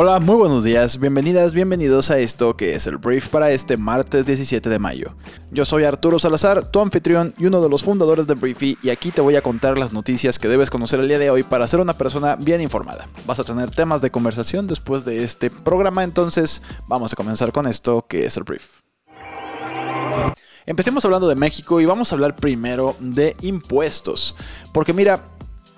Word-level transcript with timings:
Hola, 0.00 0.20
muy 0.20 0.36
buenos 0.36 0.62
días, 0.62 1.00
bienvenidas, 1.00 1.52
bienvenidos 1.52 2.12
a 2.12 2.20
esto 2.20 2.56
que 2.56 2.76
es 2.76 2.86
el 2.86 2.98
brief 2.98 3.26
para 3.26 3.50
este 3.50 3.76
martes 3.76 4.26
17 4.26 4.70
de 4.70 4.78
mayo. 4.78 5.16
Yo 5.50 5.64
soy 5.64 5.82
Arturo 5.82 6.20
Salazar, 6.20 6.70
tu 6.70 6.78
anfitrión 6.78 7.34
y 7.36 7.46
uno 7.46 7.60
de 7.60 7.68
los 7.68 7.82
fundadores 7.82 8.28
de 8.28 8.34
Briefy 8.34 8.78
y 8.80 8.90
aquí 8.90 9.10
te 9.10 9.20
voy 9.20 9.34
a 9.34 9.42
contar 9.42 9.76
las 9.76 9.92
noticias 9.92 10.38
que 10.38 10.46
debes 10.46 10.70
conocer 10.70 11.00
el 11.00 11.08
día 11.08 11.18
de 11.18 11.30
hoy 11.30 11.42
para 11.42 11.66
ser 11.66 11.80
una 11.80 11.94
persona 11.94 12.36
bien 12.36 12.60
informada. 12.60 13.08
Vas 13.26 13.40
a 13.40 13.42
tener 13.42 13.72
temas 13.72 14.00
de 14.00 14.12
conversación 14.12 14.68
después 14.68 15.04
de 15.04 15.24
este 15.24 15.50
programa, 15.50 16.04
entonces 16.04 16.62
vamos 16.86 17.12
a 17.12 17.16
comenzar 17.16 17.50
con 17.50 17.66
esto 17.66 18.06
que 18.08 18.24
es 18.24 18.36
el 18.36 18.44
brief. 18.44 18.66
Empecemos 20.64 21.04
hablando 21.06 21.26
de 21.26 21.34
México 21.34 21.80
y 21.80 21.86
vamos 21.86 22.12
a 22.12 22.14
hablar 22.14 22.36
primero 22.36 22.94
de 23.00 23.34
impuestos, 23.40 24.36
porque 24.72 24.92
mira, 24.92 25.24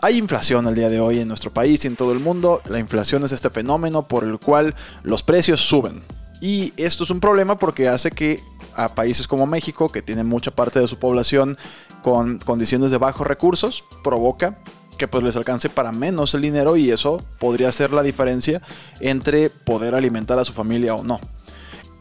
hay 0.02 0.16
inflación 0.16 0.66
al 0.66 0.74
día 0.74 0.88
de 0.88 1.00
hoy 1.00 1.20
en 1.20 1.28
nuestro 1.28 1.52
país 1.52 1.84
y 1.84 1.88
en 1.88 1.96
todo 1.96 2.12
el 2.12 2.20
mundo. 2.20 2.62
La 2.68 2.78
inflación 2.78 3.24
es 3.24 3.32
este 3.32 3.50
fenómeno 3.50 4.02
por 4.02 4.24
el 4.24 4.38
cual 4.38 4.74
los 5.02 5.22
precios 5.22 5.60
suben. 5.60 6.02
Y 6.40 6.72
esto 6.76 7.04
es 7.04 7.10
un 7.10 7.20
problema 7.20 7.58
porque 7.58 7.88
hace 7.88 8.10
que 8.10 8.40
a 8.74 8.94
países 8.94 9.26
como 9.26 9.46
México, 9.46 9.90
que 9.90 10.00
tienen 10.00 10.26
mucha 10.26 10.50
parte 10.50 10.80
de 10.80 10.88
su 10.88 10.98
población 10.98 11.58
con 12.02 12.38
condiciones 12.38 12.90
de 12.90 12.96
bajos 12.96 13.26
recursos, 13.26 13.84
provoca 14.02 14.58
que 14.96 15.06
pues 15.06 15.22
les 15.22 15.36
alcance 15.36 15.68
para 15.68 15.92
menos 15.92 16.34
el 16.34 16.42
dinero 16.42 16.76
y 16.76 16.90
eso 16.90 17.22
podría 17.38 17.70
ser 17.72 17.92
la 17.92 18.02
diferencia 18.02 18.62
entre 19.00 19.50
poder 19.50 19.94
alimentar 19.94 20.38
a 20.38 20.44
su 20.44 20.52
familia 20.52 20.94
o 20.94 21.04
no. 21.04 21.20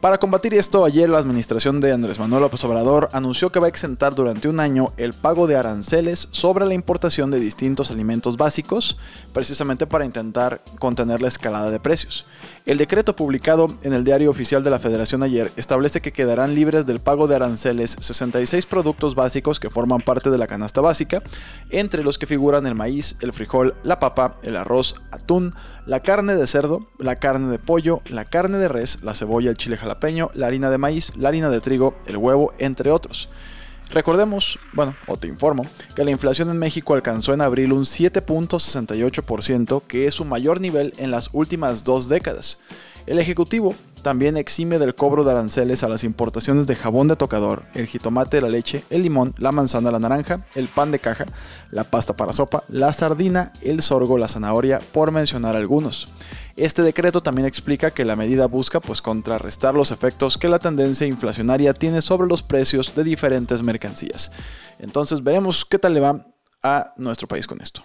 Para 0.02 0.17
combatir 0.17 0.53
esto, 0.53 0.86
ayer 0.86 1.09
la 1.09 1.17
administración 1.17 1.81
de 1.81 1.92
Andrés 1.92 2.19
Manuel 2.19 2.44
López 2.44 2.64
Obrador 2.64 3.09
anunció 3.11 3.52
que 3.52 3.59
va 3.59 3.66
a 3.66 3.69
exentar 3.69 4.16
durante 4.16 4.47
un 4.47 4.61
año 4.61 4.94
el 4.95 5.11
pago 5.11 5.45
de 5.45 5.58
aranceles 5.58 6.30
sobre 6.31 6.66
la 6.66 6.73
importación 6.73 7.31
de 7.31 7.39
distintos 7.42 7.92
alimentos 7.92 8.38
básicos, 8.38 8.97
precisamente 9.33 9.88
para 9.88 10.05
intentar 10.05 10.61
contener 10.80 11.22
la 11.22 11.27
escalada 11.27 11.70
de 11.70 11.81
precios. 11.81 12.25
El 12.66 12.77
decreto 12.77 13.14
publicado 13.14 13.75
en 13.81 13.92
el 13.92 14.05
Diario 14.05 14.30
Oficial 14.30 14.64
de 14.64 14.70
la 14.70 14.80
Federación 14.80 15.22
ayer 15.22 15.52
establece 15.58 16.00
que 16.00 16.14
quedarán 16.14 16.55
libres 16.55 16.86
del 16.86 17.02
pago 17.02 17.27
de 17.27 17.36
aranceles 17.36 17.97
66 18.00 18.67
productos 18.67 19.16
básicos 19.16 19.59
que 19.59 19.70
forman 19.70 20.00
parte 20.00 20.30
de 20.30 20.38
la 20.38 20.47
canasta 20.47 20.80
básica, 20.80 21.22
entre 21.72 22.03
los 22.03 22.17
que 22.17 22.25
figuran 22.25 22.66
el 22.67 22.75
maíz, 22.75 23.17
el 23.20 23.33
frijol, 23.33 23.75
la 23.83 24.00
papa, 24.00 24.38
el 24.44 24.55
arroz, 24.55 24.95
atún, 25.11 25.53
la 25.90 26.02
carne 26.02 26.36
de 26.36 26.45
cerdo, 26.45 26.86
la 27.00 27.16
carne 27.16 27.50
de 27.50 27.58
pollo, 27.58 28.04
la 28.06 28.23
carne 28.23 28.59
de 28.59 28.68
res, 28.68 29.02
la 29.02 29.16
cebolla, 29.16 29.50
el 29.50 29.58
chile 29.58 29.76
jalapeño, 29.76 30.30
la 30.36 30.45
harina 30.45 30.70
de 30.70 30.78
maíz, 30.78 31.12
la 31.16 31.30
harina 31.30 31.50
de 31.50 31.62
trigo, 31.62 31.95
el 32.06 32.18
huevo, 32.18 32.54
entre 32.59 32.92
otros. 32.92 33.28
Recordemos, 33.90 34.60
bueno, 34.73 34.95
o 35.08 35.17
te 35.17 35.26
informo, 35.26 35.66
que 35.95 36.06
la 36.06 36.12
inflación 36.12 36.52
en 36.52 36.60
México 36.60 36.94
alcanzó 36.94 37.34
en 37.34 37.42
abril 37.42 37.73
un 37.73 37.86
7.68%, 37.86 39.82
que 39.88 40.06
es 40.06 40.14
su 40.14 40.26
mayor 40.26 40.62
nivel 40.62 40.94
en 41.00 41.10
las 41.10 41.32
últimas 41.34 41.84
dos 41.84 42.08
décadas. 42.08 42.60
El 43.08 43.17
Ejecutivo 43.17 43.73
también 44.02 44.38
exime 44.38 44.80
del 44.80 44.95
cobro 44.95 45.23
de 45.23 45.31
aranceles 45.31 45.83
a 45.83 45.89
las 45.89 46.03
importaciones 46.03 46.67
de 46.67 46.75
jabón 46.75 47.08
de 47.08 47.16
tocador, 47.16 47.64
el 47.73 47.88
jitomate, 47.88 48.42
la 48.42 48.50
leche, 48.50 48.83
el 48.89 49.03
limón, 49.03 49.33
la 49.38 49.52
manzana, 49.52 49.92
la 49.92 50.00
naranja, 50.00 50.45
el 50.55 50.67
pan 50.67 50.92
de 50.92 51.00
caja, 51.00 51.25
la 51.72 51.83
pasta 51.83 52.16
para 52.16 52.33
sopa, 52.33 52.64
la 52.70 52.92
sardina, 52.94 53.53
el 53.61 53.81
sorgo, 53.81 54.17
la 54.17 54.27
zanahoria, 54.27 54.80
por 54.92 55.11
mencionar 55.11 55.55
algunos. 55.55 56.08
Este 56.55 56.81
decreto 56.81 57.22
también 57.22 57.47
explica 57.47 57.92
que 57.92 58.03
la 58.03 58.16
medida 58.16 58.47
busca 58.47 58.80
pues 58.80 59.02
contrarrestar 59.02 59.75
los 59.75 59.92
efectos 59.92 60.38
que 60.38 60.50
la 60.50 60.59
tendencia 60.59 61.08
inflacionaria 61.08 61.73
tiene 61.73 62.02
sobre 62.02 62.27
los 62.27 62.43
precios 62.43 62.93
de 62.95 63.04
diferentes 63.04 63.64
mercancías. 63.64 64.31
Entonces 64.80 65.23
veremos 65.23 65.64
qué 65.64 65.80
tal 65.80 65.93
le 65.93 66.02
va 66.02 66.26
a 66.61 66.93
nuestro 66.98 67.27
país 67.27 67.48
con 67.48 67.61
esto. 67.61 67.81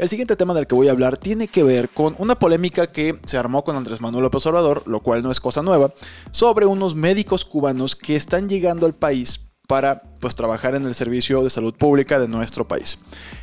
El 0.00 0.08
siguiente 0.08 0.34
tema 0.34 0.54
del 0.54 0.66
que 0.66 0.74
voy 0.74 0.88
a 0.88 0.92
hablar 0.92 1.18
tiene 1.18 1.46
que 1.46 1.62
ver 1.62 1.90
con 1.90 2.14
una 2.16 2.34
polémica 2.34 2.90
que 2.90 3.20
se 3.26 3.36
armó 3.36 3.64
con 3.64 3.76
Andrés 3.76 4.00
Manuel 4.00 4.22
López 4.22 4.46
Obrador, 4.46 4.82
lo 4.86 5.00
cual 5.00 5.22
no 5.22 5.30
es 5.30 5.40
cosa 5.40 5.60
nueva, 5.60 5.92
sobre 6.30 6.64
unos 6.64 6.94
médicos 6.94 7.44
cubanos 7.44 7.96
que 7.96 8.16
están 8.16 8.48
llegando 8.48 8.86
al 8.86 8.94
país 8.94 9.40
para 9.68 10.00
pues, 10.18 10.34
trabajar 10.34 10.74
en 10.74 10.86
el 10.86 10.94
servicio 10.94 11.42
de 11.42 11.50
salud 11.50 11.74
pública 11.74 12.18
de 12.18 12.28
nuestro 12.28 12.66
país. 12.66 12.98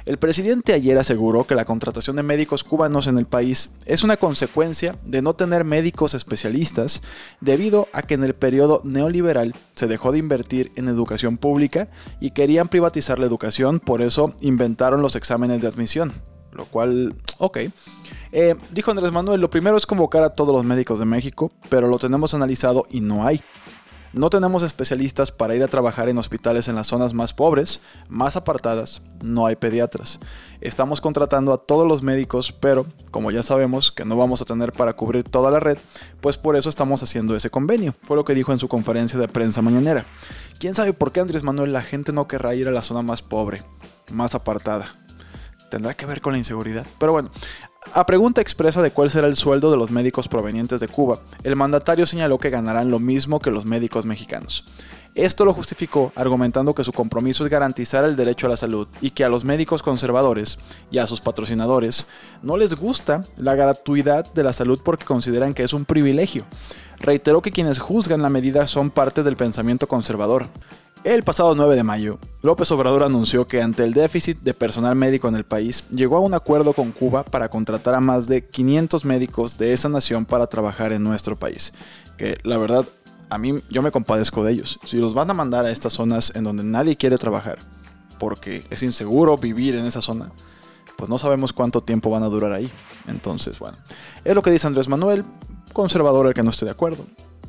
El 0.05 0.17
presidente 0.17 0.73
ayer 0.73 0.97
aseguró 0.97 1.45
que 1.45 1.53
la 1.53 1.63
contratación 1.63 2.15
de 2.15 2.23
médicos 2.23 2.63
cubanos 2.63 3.05
en 3.05 3.19
el 3.19 3.27
país 3.27 3.69
es 3.85 4.03
una 4.03 4.17
consecuencia 4.17 4.97
de 5.05 5.21
no 5.21 5.35
tener 5.35 5.63
médicos 5.63 6.15
especialistas 6.15 7.03
debido 7.39 7.87
a 7.93 8.01
que 8.01 8.15
en 8.15 8.23
el 8.23 8.33
periodo 8.33 8.81
neoliberal 8.83 9.53
se 9.75 9.85
dejó 9.85 10.11
de 10.11 10.17
invertir 10.17 10.71
en 10.75 10.87
educación 10.87 11.37
pública 11.37 11.87
y 12.19 12.31
querían 12.31 12.67
privatizar 12.67 13.19
la 13.19 13.27
educación, 13.27 13.79
por 13.79 14.01
eso 14.01 14.33
inventaron 14.41 15.03
los 15.03 15.15
exámenes 15.15 15.61
de 15.61 15.67
admisión. 15.67 16.13
Lo 16.51 16.65
cual, 16.65 17.15
ok. 17.37 17.57
Eh, 18.31 18.55
dijo 18.71 18.91
Andrés 18.91 19.11
Manuel, 19.11 19.41
lo 19.41 19.49
primero 19.49 19.77
es 19.77 19.85
convocar 19.85 20.23
a 20.23 20.31
todos 20.31 20.53
los 20.53 20.65
médicos 20.65 20.99
de 20.99 21.05
México, 21.05 21.51
pero 21.69 21.87
lo 21.87 21.97
tenemos 21.97 22.33
analizado 22.33 22.85
y 22.89 23.01
no 23.01 23.25
hay. 23.25 23.41
No 24.13 24.29
tenemos 24.29 24.63
especialistas 24.63 25.31
para 25.31 25.53
ir 25.53 25.61
a 25.61 25.67
trabajar 25.67 26.07
en 26.07 26.17
hospitales 26.17 26.67
en 26.67 26.75
las 26.75 26.87
zonas 26.87 27.13
más 27.13 27.33
pobres, 27.33 27.81
más 28.07 28.35
apartadas, 28.37 29.01
no 29.21 29.45
hay 29.45 29.57
pediatras. 29.57 30.19
Estamos 30.61 31.01
contratando 31.01 31.53
a 31.53 31.57
todos 31.57 31.85
los 31.85 32.01
médicos, 32.01 32.51
pero 32.51 32.85
como 33.11 33.31
ya 33.31 33.43
sabemos 33.43 33.91
que 33.91 34.05
no 34.05 34.15
vamos 34.17 34.41
a 34.41 34.45
tener 34.45 34.71
para 34.71 34.93
cubrir 34.93 35.23
toda 35.25 35.51
la 35.51 35.59
red, 35.59 35.77
pues 36.21 36.37
por 36.37 36.55
eso 36.55 36.69
estamos 36.69 37.03
haciendo 37.03 37.35
ese 37.35 37.49
convenio. 37.49 37.93
Fue 38.01 38.15
lo 38.15 38.25
que 38.25 38.33
dijo 38.33 38.53
en 38.53 38.59
su 38.59 38.67
conferencia 38.69 39.19
de 39.19 39.27
prensa 39.27 39.61
mañanera. 39.61 40.05
¿Quién 40.57 40.73
sabe 40.73 40.93
por 40.93 41.11
qué 41.11 41.19
Andrés 41.19 41.43
Manuel 41.43 41.73
la 41.73 41.81
gente 41.81 42.13
no 42.13 42.27
querrá 42.27 42.55
ir 42.55 42.67
a 42.67 42.71
la 42.71 42.81
zona 42.81 43.01
más 43.01 43.21
pobre, 43.21 43.61
más 44.09 44.33
apartada? 44.33 44.91
Tendrá 45.69 45.93
que 45.93 46.05
ver 46.05 46.21
con 46.21 46.33
la 46.33 46.39
inseguridad. 46.39 46.85
Pero 46.99 47.11
bueno, 47.13 47.29
a 47.93 48.05
pregunta 48.05 48.41
expresa 48.41 48.81
de 48.81 48.91
cuál 48.91 49.09
será 49.09 49.27
el 49.27 49.37
sueldo 49.37 49.71
de 49.71 49.77
los 49.77 49.91
médicos 49.91 50.27
provenientes 50.27 50.79
de 50.79 50.87
Cuba, 50.87 51.21
el 51.43 51.55
mandatario 51.55 52.05
señaló 52.05 52.37
que 52.37 52.49
ganarán 52.49 52.91
lo 52.91 52.99
mismo 52.99 53.39
que 53.39 53.51
los 53.51 53.65
médicos 53.65 54.05
mexicanos. 54.05 54.65
Esto 55.15 55.45
lo 55.45 55.53
justificó 55.53 56.11
argumentando 56.15 56.75
que 56.75 56.83
su 56.83 56.93
compromiso 56.93 57.43
es 57.43 57.49
garantizar 57.49 58.03
el 58.03 58.15
derecho 58.15 58.45
a 58.45 58.51
la 58.51 58.57
salud 58.57 58.87
y 59.01 59.09
que 59.09 59.23
a 59.23 59.29
los 59.29 59.45
médicos 59.45 59.81
conservadores 59.81 60.59
y 60.91 60.99
a 60.99 61.07
sus 61.07 61.21
patrocinadores 61.21 62.05
no 62.43 62.55
les 62.55 62.75
gusta 62.75 63.23
la 63.35 63.55
gratuidad 63.55 64.31
de 64.33 64.43
la 64.43 64.53
salud 64.53 64.79
porque 64.83 65.05
consideran 65.05 65.55
que 65.55 65.63
es 65.63 65.73
un 65.73 65.85
privilegio. 65.85 66.45
Reiteró 66.99 67.41
que 67.41 67.51
quienes 67.51 67.79
juzgan 67.79 68.21
la 68.21 68.29
medida 68.29 68.67
son 68.67 68.91
parte 68.91 69.23
del 69.23 69.37
pensamiento 69.37 69.87
conservador. 69.87 70.49
El 71.03 71.23
pasado 71.23 71.55
9 71.55 71.75
de 71.75 71.83
mayo, 71.83 72.19
López 72.41 72.69
Obrador 72.71 73.03
anunció 73.03 73.47
que 73.47 73.61
ante 73.61 73.83
el 73.83 73.93
déficit 73.93 74.39
de 74.39 74.53
personal 74.53 74.95
médico 74.95 75.27
en 75.27 75.35
el 75.35 75.45
país, 75.45 75.85
llegó 75.89 76.17
a 76.17 76.21
un 76.21 76.33
acuerdo 76.33 76.73
con 76.73 76.91
Cuba 76.91 77.23
para 77.23 77.49
contratar 77.49 77.93
a 77.93 78.01
más 78.01 78.27
de 78.27 78.45
500 78.45 79.05
médicos 79.05 79.57
de 79.57 79.73
esa 79.73 79.89
nación 79.89 80.25
para 80.25 80.47
trabajar 80.47 80.91
en 80.91 81.03
nuestro 81.03 81.37
país. 81.37 81.73
Que 82.17 82.37
la 82.43 82.57
verdad, 82.57 82.85
a 83.29 83.37
mí 83.37 83.55
yo 83.69 83.81
me 83.81 83.91
compadezco 83.91 84.43
de 84.43 84.53
ellos. 84.53 84.79
Si 84.85 84.97
los 84.97 85.13
van 85.13 85.29
a 85.29 85.33
mandar 85.33 85.65
a 85.65 85.71
estas 85.71 85.93
zonas 85.93 86.33
en 86.35 86.43
donde 86.43 86.63
nadie 86.63 86.97
quiere 86.97 87.17
trabajar, 87.17 87.59
porque 88.19 88.65
es 88.69 88.83
inseguro 88.83 89.37
vivir 89.37 89.75
en 89.75 89.85
esa 89.85 90.01
zona, 90.01 90.31
pues 90.97 91.09
no 91.09 91.17
sabemos 91.17 91.53
cuánto 91.53 91.81
tiempo 91.81 92.09
van 92.09 92.23
a 92.23 92.27
durar 92.27 92.51
ahí. 92.51 92.69
Entonces, 93.07 93.59
bueno, 93.59 93.77
es 94.25 94.35
lo 94.35 94.41
que 94.41 94.51
dice 94.51 94.67
Andrés 94.67 94.89
Manuel, 94.89 95.23
conservador 95.71 96.27
el 96.27 96.33
que 96.33 96.43
no 96.43 96.49
esté 96.49 96.65
de 96.65 96.71
acuerdo. 96.71 97.05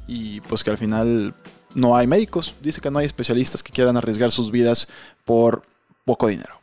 Y 0.06 0.40
pues 0.42 0.62
que 0.62 0.70
al 0.70 0.78
final 0.78 1.34
no 1.74 1.96
hay 1.96 2.06
médicos, 2.06 2.54
dice 2.60 2.80
que 2.80 2.90
no 2.90 2.98
hay 2.98 3.06
especialistas 3.06 3.62
que 3.62 3.72
quieran 3.72 3.96
arriesgar 3.96 4.30
sus 4.30 4.50
vidas 4.50 4.88
por 5.24 5.62
poco 6.04 6.26
dinero. 6.26 6.60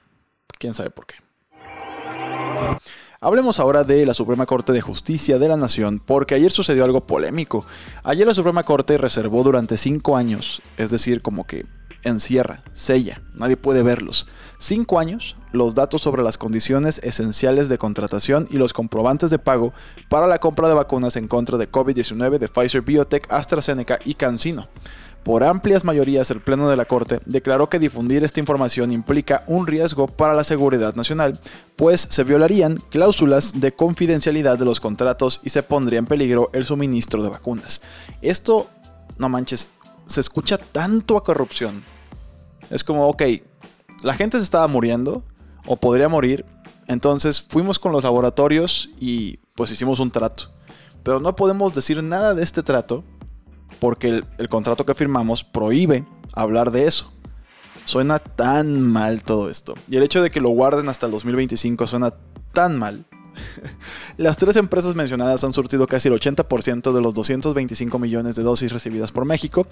¿Quién 0.57 0.73
sabe 0.73 0.89
por 0.89 1.05
qué? 1.05 1.15
Hablemos 3.21 3.59
ahora 3.59 3.83
de 3.83 4.05
la 4.05 4.13
Suprema 4.13 4.45
Corte 4.45 4.71
de 4.71 4.81
Justicia 4.81 5.39
de 5.39 5.47
la 5.47 5.57
Nación, 5.57 5.99
porque 5.99 6.35
ayer 6.35 6.51
sucedió 6.51 6.83
algo 6.83 7.01
polémico. 7.01 7.65
Ayer 8.03 8.27
la 8.27 8.35
Suprema 8.35 8.63
Corte 8.63 8.97
reservó 8.97 9.43
durante 9.43 9.77
cinco 9.77 10.15
años, 10.15 10.61
es 10.77 10.91
decir, 10.91 11.21
como 11.21 11.45
que 11.47 11.65
encierra, 12.05 12.63
sella, 12.73 13.21
nadie 13.33 13.57
puede 13.57 13.83
verlos. 13.83 14.27
Cinco 14.57 14.99
años, 14.99 15.35
los 15.51 15.75
datos 15.75 16.01
sobre 16.01 16.23
las 16.23 16.37
condiciones 16.37 16.99
esenciales 17.03 17.67
de 17.67 17.77
contratación 17.77 18.47
y 18.49 18.57
los 18.57 18.73
comprobantes 18.73 19.29
de 19.29 19.39
pago 19.39 19.73
para 20.09 20.27
la 20.27 20.39
compra 20.39 20.69
de 20.69 20.75
vacunas 20.75 21.17
en 21.17 21.27
contra 21.27 21.57
de 21.57 21.69
COVID-19 21.69 22.39
de 22.39 22.47
Pfizer 22.47 22.81
Biotech, 22.81 23.31
AstraZeneca 23.31 23.99
y 24.05 24.13
CanSino. 24.13 24.69
Por 25.25 25.43
amplias 25.43 25.83
mayorías, 25.83 26.29
el 26.29 26.39
Pleno 26.39 26.69
de 26.69 26.77
la 26.77 26.85
Corte 26.85 27.19
declaró 27.25 27.67
que 27.67 27.79
difundir 27.79 28.23
esta 28.23 28.39
información 28.39 28.91
implica 28.91 29.43
un 29.47 29.65
riesgo 29.65 30.05
para 30.05 30.35
la 30.35 30.43
seguridad 30.43 30.93
nacional, 30.93 31.39
pues 31.75 32.07
se 32.11 32.23
violarían 32.23 32.77
cláusulas 32.91 33.59
de 33.59 33.73
confidencialidad 33.73 34.59
de 34.59 34.65
los 34.65 34.79
contratos 34.79 35.41
y 35.43 35.49
se 35.49 35.63
pondría 35.63 35.97
en 35.97 36.05
peligro 36.05 36.51
el 36.53 36.63
suministro 36.63 37.23
de 37.23 37.29
vacunas. 37.29 37.81
Esto, 38.21 38.67
no 39.17 39.27
manches, 39.27 39.67
se 40.05 40.21
escucha 40.21 40.59
tanto 40.59 41.17
a 41.17 41.23
corrupción. 41.23 41.83
Es 42.69 42.83
como, 42.83 43.07
ok, 43.07 43.23
la 44.03 44.13
gente 44.13 44.37
se 44.37 44.43
estaba 44.43 44.67
muriendo, 44.67 45.23
o 45.65 45.75
podría 45.77 46.09
morir, 46.09 46.45
Entonces 46.87 47.41
fuimos 47.41 47.79
con 47.79 47.91
los 47.91 48.03
laboratorios 48.03 48.91
y 48.99 49.37
pues 49.55 49.71
hicimos 49.71 49.99
un 49.99 50.11
trato. 50.11 50.51
Pero 51.01 51.19
no 51.19 51.35
podemos 51.35 51.73
decir 51.73 52.03
nada 52.03 52.35
de 52.35 52.43
este 52.43 52.61
trato 52.61 53.03
porque 53.79 54.09
el, 54.09 54.25
el 54.37 54.49
contrato 54.49 54.85
que 54.85 54.93
firmamos 54.93 55.43
prohíbe 55.43 56.05
hablar 56.33 56.69
de 56.69 56.85
eso. 56.85 57.11
Suena 57.85 58.19
tan 58.19 58.81
mal 58.81 59.23
todo 59.23 59.49
esto. 59.49 59.73
Y 59.89 59.97
el 59.97 60.03
hecho 60.03 60.21
de 60.21 60.29
que 60.29 60.41
lo 60.41 60.49
guarden 60.49 60.87
hasta 60.87 61.07
el 61.07 61.11
2025 61.11 61.87
suena 61.87 62.13
tan 62.51 62.77
mal 62.77 63.05
Las 64.17 64.37
tres 64.37 64.55
empresas 64.55 64.95
mencionadas 64.95 65.43
han 65.43 65.53
surtido 65.53 65.87
casi 65.87 66.07
el 66.07 66.13
80% 66.15 66.93
de 66.93 67.01
los 67.01 67.13
225 67.13 67.99
millones 67.99 68.35
de 68.35 68.43
dosis 68.43 68.71
recibidas 68.71 69.11
por 69.11 69.25
México 69.25 69.67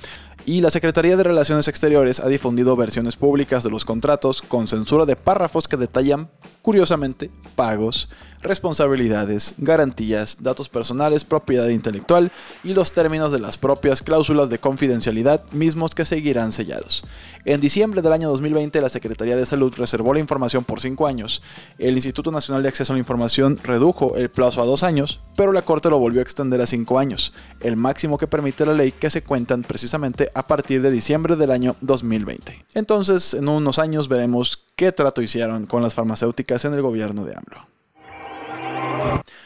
y 0.45 0.61
la 0.61 0.69
Secretaría 0.69 1.17
de 1.17 1.23
Relaciones 1.23 1.67
Exteriores 1.67 2.19
ha 2.19 2.27
difundido 2.27 2.75
versiones 2.75 3.15
públicas 3.15 3.63
de 3.63 3.69
los 3.69 3.85
contratos 3.85 4.41
con 4.41 4.67
censura 4.67 5.05
de 5.05 5.15
párrafos 5.15 5.67
que 5.67 5.77
detallan, 5.77 6.29
curiosamente, 6.63 7.29
pagos, 7.55 8.09
responsabilidades, 8.41 9.53
garantías, 9.57 10.37
datos 10.39 10.69
personales, 10.69 11.25
propiedad 11.25 11.67
intelectual 11.67 12.31
y 12.63 12.73
los 12.73 12.93
términos 12.93 13.33
de 13.33 13.39
las 13.39 13.57
propias 13.57 14.01
cláusulas 14.01 14.49
de 14.49 14.59
confidencialidad 14.59 15.43
mismos 15.51 15.91
que 15.93 16.05
seguirán 16.05 16.53
sellados. 16.53 17.05
En 17.45 17.59
diciembre 17.59 18.01
del 18.01 18.13
año 18.13 18.29
2020 18.29 18.79
la 18.79 18.87
Secretaría 18.87 19.35
de 19.35 19.45
Salud 19.45 19.73
reservó 19.75 20.13
la 20.13 20.21
información 20.21 20.63
por 20.63 20.79
cinco 20.79 21.05
años. 21.05 21.41
El 21.77 21.95
Instituto 21.95 22.31
Nacional 22.31 22.63
de 22.63 22.69
Acceso 22.69 22.93
a 22.93 22.95
la 22.95 23.01
Información 23.01 23.59
redujo 23.61 24.15
el 24.15 24.29
plazo 24.29 24.61
a 24.61 24.65
dos 24.65 24.83
años, 24.83 25.19
pero 25.35 25.51
la 25.51 25.63
Corte 25.63 25.89
lo 25.89 25.99
volvió 25.99 26.21
a 26.21 26.23
extender 26.23 26.61
a 26.61 26.65
cinco 26.65 26.97
años, 26.97 27.33
el 27.59 27.75
máximo 27.75 28.17
que 28.17 28.27
permite 28.27 28.65
la 28.65 28.73
ley 28.73 28.93
que 28.93 29.09
se 29.09 29.21
cuentan 29.21 29.63
precisamente 29.63 30.31
a 30.33 30.47
partir 30.47 30.81
de 30.81 30.91
diciembre 30.91 31.35
del 31.35 31.51
año 31.51 31.75
2020. 31.81 32.65
Entonces, 32.73 33.33
en 33.33 33.49
unos 33.49 33.79
años 33.79 34.07
veremos 34.07 34.62
qué 34.75 34.91
trato 34.91 35.21
hicieron 35.21 35.65
con 35.65 35.81
las 35.81 35.93
farmacéuticas 35.93 36.65
en 36.65 36.73
el 36.73 36.81
gobierno 36.81 37.25
de 37.25 37.35
AMLO. 37.35 37.67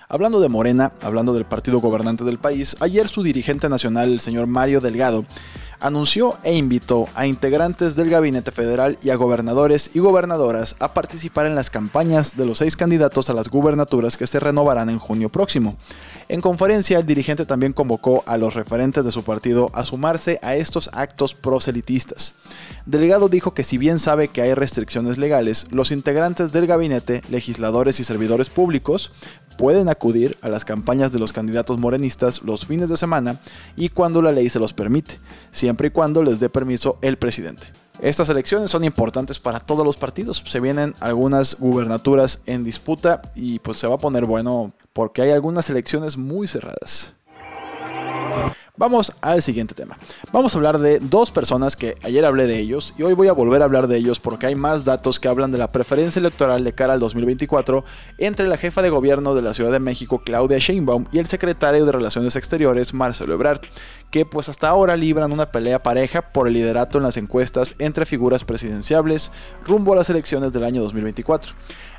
Hablando 0.07 0.39
de 0.39 0.49
Morena, 0.49 0.93
hablando 1.01 1.33
del 1.33 1.45
partido 1.45 1.79
gobernante 1.79 2.23
del 2.23 2.37
país, 2.37 2.77
ayer 2.79 3.07
su 3.07 3.23
dirigente 3.23 3.69
nacional, 3.69 4.13
el 4.13 4.19
señor 4.19 4.47
Mario 4.47 4.81
Delgado, 4.81 5.25
anunció 5.79 6.37
e 6.43 6.55
invitó 6.55 7.07
a 7.13 7.25
integrantes 7.25 7.95
del 7.95 8.09
gabinete 8.09 8.51
federal 8.51 8.97
y 9.01 9.09
a 9.09 9.15
gobernadores 9.15 9.91
y 9.93 9.99
gobernadoras 9.99 10.75
a 10.79 10.93
participar 10.93 11.45
en 11.45 11.55
las 11.55 11.69
campañas 11.69 12.35
de 12.35 12.45
los 12.45 12.59
seis 12.59 12.75
candidatos 12.75 13.29
a 13.29 13.33
las 13.33 13.49
gubernaturas 13.49 14.17
que 14.17 14.27
se 14.27 14.39
renovarán 14.39 14.89
en 14.89 14.99
junio 14.99 15.29
próximo. 15.29 15.77
En 16.29 16.41
conferencia, 16.41 16.99
el 16.99 17.05
dirigente 17.05 17.45
también 17.45 17.73
convocó 17.73 18.23
a 18.25 18.37
los 18.37 18.53
referentes 18.53 19.05
de 19.05 19.11
su 19.11 19.23
partido 19.23 19.69
a 19.73 19.83
sumarse 19.83 20.39
a 20.41 20.55
estos 20.55 20.89
actos 20.93 21.35
proselitistas. 21.35 22.33
Delegado 22.85 23.29
dijo 23.29 23.53
que 23.53 23.63
si 23.63 23.77
bien 23.77 23.99
sabe 23.99 24.27
que 24.27 24.41
hay 24.41 24.53
restricciones 24.53 25.17
legales, 25.17 25.67
los 25.71 25.91
integrantes 25.91 26.51
del 26.51 26.67
gabinete, 26.67 27.21
legisladores 27.29 27.99
y 27.99 28.03
servidores 28.03 28.49
públicos 28.49 29.11
pueden 29.57 29.89
acudir 29.89 30.37
a 30.41 30.49
las 30.49 30.65
campañas 30.65 31.11
de 31.11 31.19
los 31.19 31.33
candidatos 31.33 31.79
morenistas 31.79 32.41
los 32.43 32.65
fines 32.65 32.89
de 32.89 32.97
semana 32.97 33.39
y 33.75 33.89
cuando 33.89 34.21
la 34.21 34.31
ley 34.31 34.49
se 34.49 34.59
los 34.59 34.73
permite, 34.73 35.19
siempre 35.51 35.87
y 35.87 35.91
cuando 35.91 36.23
les 36.23 36.39
dé 36.39 36.49
permiso 36.49 36.97
el 37.01 37.17
presidente. 37.17 37.67
Estas 37.99 38.29
elecciones 38.29 38.69
son 38.69 38.83
importantes 38.83 39.39
para 39.39 39.59
todos 39.59 39.83
los 39.83 39.97
partidos. 39.97 40.43
Se 40.45 40.59
vienen 40.59 40.93
algunas 40.99 41.57
gubernaturas 41.59 42.41
en 42.45 42.63
disputa 42.63 43.23
y 43.33 43.57
pues 43.59 43.79
se 43.79 43.87
va 43.87 43.95
a 43.95 43.99
poner 43.99 44.25
bueno 44.25 44.71
porque 44.93 45.23
hay 45.23 45.31
algunas 45.31 45.69
elecciones 45.71 46.15
muy 46.15 46.47
cerradas. 46.47 47.16
Vamos 48.79 49.11
al 49.21 49.41
siguiente 49.41 49.73
tema. 49.73 49.97
Vamos 50.31 50.53
a 50.53 50.59
hablar 50.59 50.77
de 50.77 50.99
dos 50.99 51.31
personas 51.31 51.75
que 51.75 51.95
ayer 52.03 52.23
hablé 52.23 52.45
de 52.45 52.59
ellos 52.59 52.93
y 52.95 53.01
hoy 53.01 53.13
voy 53.13 53.27
a 53.27 53.33
volver 53.33 53.63
a 53.63 53.65
hablar 53.65 53.87
de 53.87 53.97
ellos 53.97 54.19
porque 54.19 54.45
hay 54.45 54.53
más 54.53 54.85
datos 54.85 55.19
que 55.19 55.27
hablan 55.27 55.51
de 55.51 55.57
la 55.57 55.71
preferencia 55.71 56.19
electoral 56.19 56.63
de 56.63 56.73
cara 56.73 56.93
al 56.93 56.99
2024 56.99 57.83
entre 58.19 58.47
la 58.47 58.55
jefa 58.55 58.83
de 58.83 58.91
gobierno 58.91 59.33
de 59.33 59.41
la 59.41 59.55
Ciudad 59.55 59.71
de 59.71 59.79
México, 59.79 60.21
Claudia 60.23 60.59
Sheinbaum, 60.59 61.05
y 61.11 61.17
el 61.17 61.25
secretario 61.25 61.87
de 61.87 61.91
Relaciones 61.91 62.35
Exteriores, 62.35 62.93
Marcelo 62.93 63.33
Ebrard, 63.33 63.61
que 64.11 64.27
pues 64.27 64.47
hasta 64.47 64.69
ahora 64.69 64.95
libran 64.95 65.31
una 65.31 65.51
pelea 65.51 65.81
pareja 65.81 66.31
por 66.31 66.47
el 66.47 66.53
liderato 66.53 66.99
en 66.99 67.03
las 67.05 67.17
encuestas 67.17 67.73
entre 67.79 68.05
figuras 68.05 68.43
presidenciables 68.43 69.31
rumbo 69.65 69.93
a 69.93 69.95
las 69.95 70.11
elecciones 70.11 70.53
del 70.53 70.63
año 70.63 70.83
2024. 70.83 71.53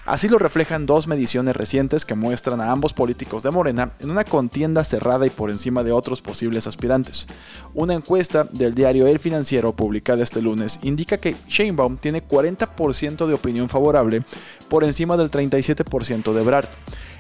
Así 0.09 0.27
lo 0.31 0.39
reflejan 0.39 0.87
dos 0.87 1.07
mediciones 1.07 1.55
recientes 1.55 2.07
que 2.07 2.15
muestran 2.15 2.63
a 2.63 2.73
ambos 2.73 2.95
políticos 2.95 3.43
de 3.43 3.51
Morena 3.51 3.93
en 4.01 4.11
una 4.11 4.25
contienda 4.25 4.83
cerrada 4.83 5.27
y 5.27 5.31
por 5.31 5.51
encima 5.51 5.85
de 5.85 5.93
otros 5.93 6.23
posibles 6.23 6.67
aspirantes. 6.67 7.27
Una 7.75 7.93
encuesta 7.93 8.45
del 8.45 8.75
diario 8.75 9.07
El 9.07 9.19
Financiero 9.19 9.77
publicada 9.77 10.23
este 10.23 10.41
lunes 10.41 10.81
indica 10.83 11.19
que 11.19 11.37
Sheinbaum 11.47 11.99
tiene 11.99 12.27
40% 12.27 13.27
de 13.27 13.35
opinión 13.35 13.69
favorable 13.69 14.23
por 14.71 14.83
encima 14.83 15.19
del 15.19 15.31
37% 15.31 16.33
de 16.33 16.43
Brad. 16.43 16.65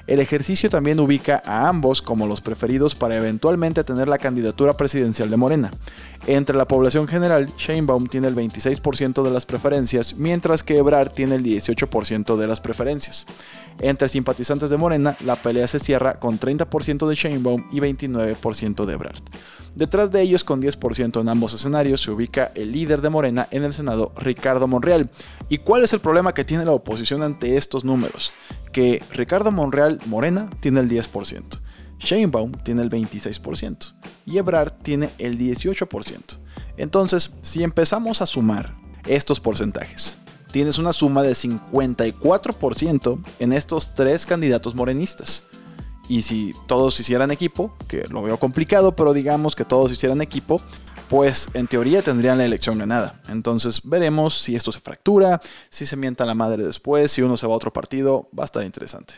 El 0.08 0.20
ejercicio 0.20 0.70
también 0.70 1.00
ubica 1.00 1.43
a 1.44 1.69
ambos 1.69 2.00
como 2.00 2.26
los 2.26 2.40
preferidos 2.40 2.94
para 2.94 3.16
eventualmente 3.16 3.84
tener 3.84 4.08
la 4.08 4.16
candidatura 4.16 4.75
presidencial 4.75 5.28
de 5.28 5.37
Morena. 5.37 5.70
Entre 6.26 6.56
la 6.56 6.66
población 6.66 7.06
general, 7.06 7.52
Sheinbaum 7.58 8.06
tiene 8.06 8.28
el 8.28 8.34
26% 8.34 9.22
de 9.22 9.31
las 9.31 9.44
preferencias, 9.44 10.14
mientras 10.16 10.62
que 10.62 10.78
Ebrard 10.78 11.10
tiene 11.10 11.34
el 11.34 11.43
18% 11.43 12.37
de 12.37 12.46
las 12.46 12.58
preferencias. 12.58 13.26
Entre 13.80 14.08
simpatizantes 14.08 14.70
de 14.70 14.76
Morena, 14.76 15.16
la 15.25 15.36
pelea 15.36 15.66
se 15.66 15.78
cierra 15.78 16.19
con 16.19 16.40
30% 16.40 17.06
de 17.06 17.14
Sheinbaum 17.14 17.69
y 17.70 17.80
29% 17.80 18.84
de 18.84 18.94
Ebrard. 18.94 19.22
Detrás 19.75 20.10
de 20.10 20.22
ellos, 20.22 20.42
con 20.42 20.60
10% 20.60 21.20
en 21.20 21.28
ambos 21.28 21.54
escenarios, 21.54 22.02
se 22.02 22.10
ubica 22.10 22.50
el 22.56 22.72
líder 22.72 23.00
de 23.00 23.10
Morena 23.10 23.46
en 23.52 23.62
el 23.62 23.72
Senado, 23.72 24.12
Ricardo 24.16 24.66
Monreal. 24.66 25.08
¿Y 25.48 25.58
cuál 25.58 25.84
es 25.84 25.92
el 25.92 26.00
problema 26.00 26.34
que 26.34 26.44
tiene 26.44 26.64
la 26.64 26.72
oposición 26.72 27.22
ante 27.22 27.56
estos 27.56 27.84
números? 27.84 28.32
Que 28.72 29.02
Ricardo 29.12 29.52
Monreal 29.52 30.00
Morena 30.06 30.50
tiene 30.60 30.80
el 30.80 30.88
10%, 30.88 31.60
Sheinbaum 31.98 32.52
tiene 32.64 32.82
el 32.82 32.90
26% 32.90 33.92
y 34.26 34.38
Ebrard 34.38 34.72
tiene 34.82 35.10
el 35.19 35.38
18%. 35.38 36.38
Entonces, 36.76 37.36
si 37.42 37.62
empezamos 37.62 38.22
a 38.22 38.26
sumar 38.26 38.76
estos 39.06 39.40
porcentajes, 39.40 40.19
tienes 40.50 40.79
una 40.79 40.93
suma 40.93 41.23
de 41.23 41.33
54% 41.33 43.19
en 43.39 43.53
estos 43.53 43.95
tres 43.95 44.27
candidatos 44.27 44.75
morenistas. 44.75 45.45
Y 46.09 46.23
si 46.23 46.55
todos 46.67 46.99
hicieran 47.00 47.31
equipo, 47.31 47.77
que 47.87 48.05
lo 48.09 48.23
veo 48.23 48.39
complicado, 48.39 48.97
pero 48.97 49.12
digamos 49.12 49.55
que 49.55 49.65
todos 49.65 49.93
hicieran 49.93 50.23
equipo, 50.23 50.61
pues 51.09 51.49
en 51.55 51.67
teoría 51.67 52.03
tendrían 52.03 52.39
la 52.39 52.45
elección 52.45 52.79
ganada. 52.79 53.21
Entonces 53.29 53.83
veremos 53.85 54.39
si 54.39 54.56
esto 54.56 54.73
se 54.73 54.81
fractura, 54.81 55.41
si 55.69 55.87
se 55.87 55.97
mienta 55.97 56.25
la 56.25 56.35
madre 56.35 56.65
después, 56.65 57.12
si 57.12 57.23
uno 57.23 57.37
se 57.37 57.47
va 57.47 57.53
a 57.53 57.56
otro 57.56 57.73
partido, 57.73 58.27
va 58.39 58.45
a 58.45 58.47
estar 58.47 58.65
interesante. 58.65 59.15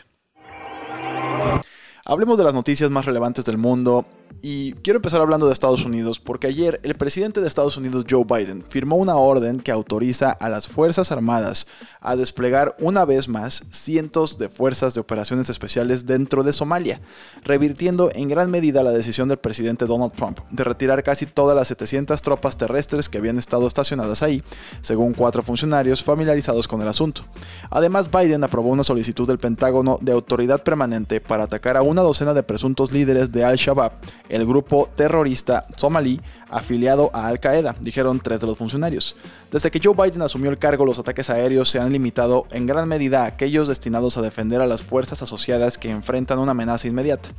Hablemos 2.03 2.37
de 2.37 2.43
las 2.43 2.53
noticias 2.53 2.89
más 2.89 3.05
relevantes 3.05 3.45
del 3.45 3.57
mundo 3.57 4.05
y 4.41 4.73
quiero 4.73 4.97
empezar 4.97 5.21
hablando 5.21 5.47
de 5.47 5.53
Estados 5.53 5.85
Unidos 5.85 6.19
porque 6.19 6.47
ayer 6.47 6.79
el 6.83 6.95
presidente 6.95 7.41
de 7.41 7.47
Estados 7.47 7.77
Unidos, 7.77 8.05
Joe 8.09 8.25
Biden, 8.25 8.63
firmó 8.69 8.95
una 8.95 9.15
orden 9.15 9.59
que 9.59 9.71
autoriza 9.71 10.31
a 10.31 10.49
las 10.49 10.67
Fuerzas 10.67 11.11
Armadas 11.11 11.67
a 11.99 12.15
desplegar 12.15 12.75
una 12.79 13.05
vez 13.05 13.27
más 13.27 13.63
cientos 13.71 14.37
de 14.37 14.49
fuerzas 14.49 14.93
de 14.93 15.01
operaciones 15.01 15.49
especiales 15.49 16.05
dentro 16.05 16.43
de 16.43 16.53
Somalia, 16.53 17.01
revirtiendo 17.43 18.09
en 18.13 18.29
gran 18.29 18.49
medida 18.49 18.83
la 18.83 18.91
decisión 18.91 19.27
del 19.27 19.37
presidente 19.37 19.85
Donald 19.85 20.13
Trump 20.13 20.39
de 20.49 20.63
retirar 20.63 21.03
casi 21.03 21.25
todas 21.25 21.55
las 21.55 21.67
700 21.67 22.21
tropas 22.21 22.57
terrestres 22.57 23.09
que 23.09 23.17
habían 23.17 23.37
estado 23.37 23.67
estacionadas 23.67 24.23
ahí, 24.23 24.43
según 24.81 25.13
cuatro 25.13 25.43
funcionarios 25.43 26.03
familiarizados 26.03 26.67
con 26.67 26.81
el 26.81 26.87
asunto. 26.87 27.23
Además, 27.69 28.09
Biden 28.09 28.43
aprobó 28.43 28.69
una 28.69 28.83
solicitud 28.83 29.27
del 29.27 29.39
Pentágono 29.39 29.97
de 30.01 30.11
autoridad 30.11 30.63
permanente 30.63 31.21
para 31.21 31.43
atacar 31.43 31.77
a 31.77 31.81
una 31.81 32.01
docena 32.01 32.33
de 32.33 32.43
presuntos 32.43 32.91
líderes 32.91 33.31
de 33.31 33.43
Al-Shabaab 33.43 33.91
el 34.31 34.45
grupo 34.45 34.89
terrorista 34.95 35.65
somalí 35.75 36.19
afiliado 36.51 37.09
a 37.13 37.27
Al 37.27 37.39
Qaeda, 37.39 37.75
dijeron 37.79 38.19
tres 38.19 38.41
de 38.41 38.47
los 38.47 38.57
funcionarios. 38.57 39.15
Desde 39.51 39.71
que 39.71 39.79
Joe 39.83 39.95
Biden 39.95 40.21
asumió 40.21 40.49
el 40.49 40.57
cargo, 40.57 40.85
los 40.85 40.99
ataques 40.99 41.29
aéreos 41.29 41.69
se 41.69 41.79
han 41.79 41.91
limitado 41.91 42.45
en 42.51 42.65
gran 42.65 42.87
medida 42.87 43.23
a 43.23 43.27
aquellos 43.27 43.67
destinados 43.67 44.17
a 44.17 44.21
defender 44.21 44.61
a 44.61 44.67
las 44.67 44.83
fuerzas 44.83 45.21
asociadas 45.21 45.77
que 45.77 45.89
enfrentan 45.89 46.39
una 46.39 46.51
amenaza 46.51 46.87
inmediata. 46.87 47.29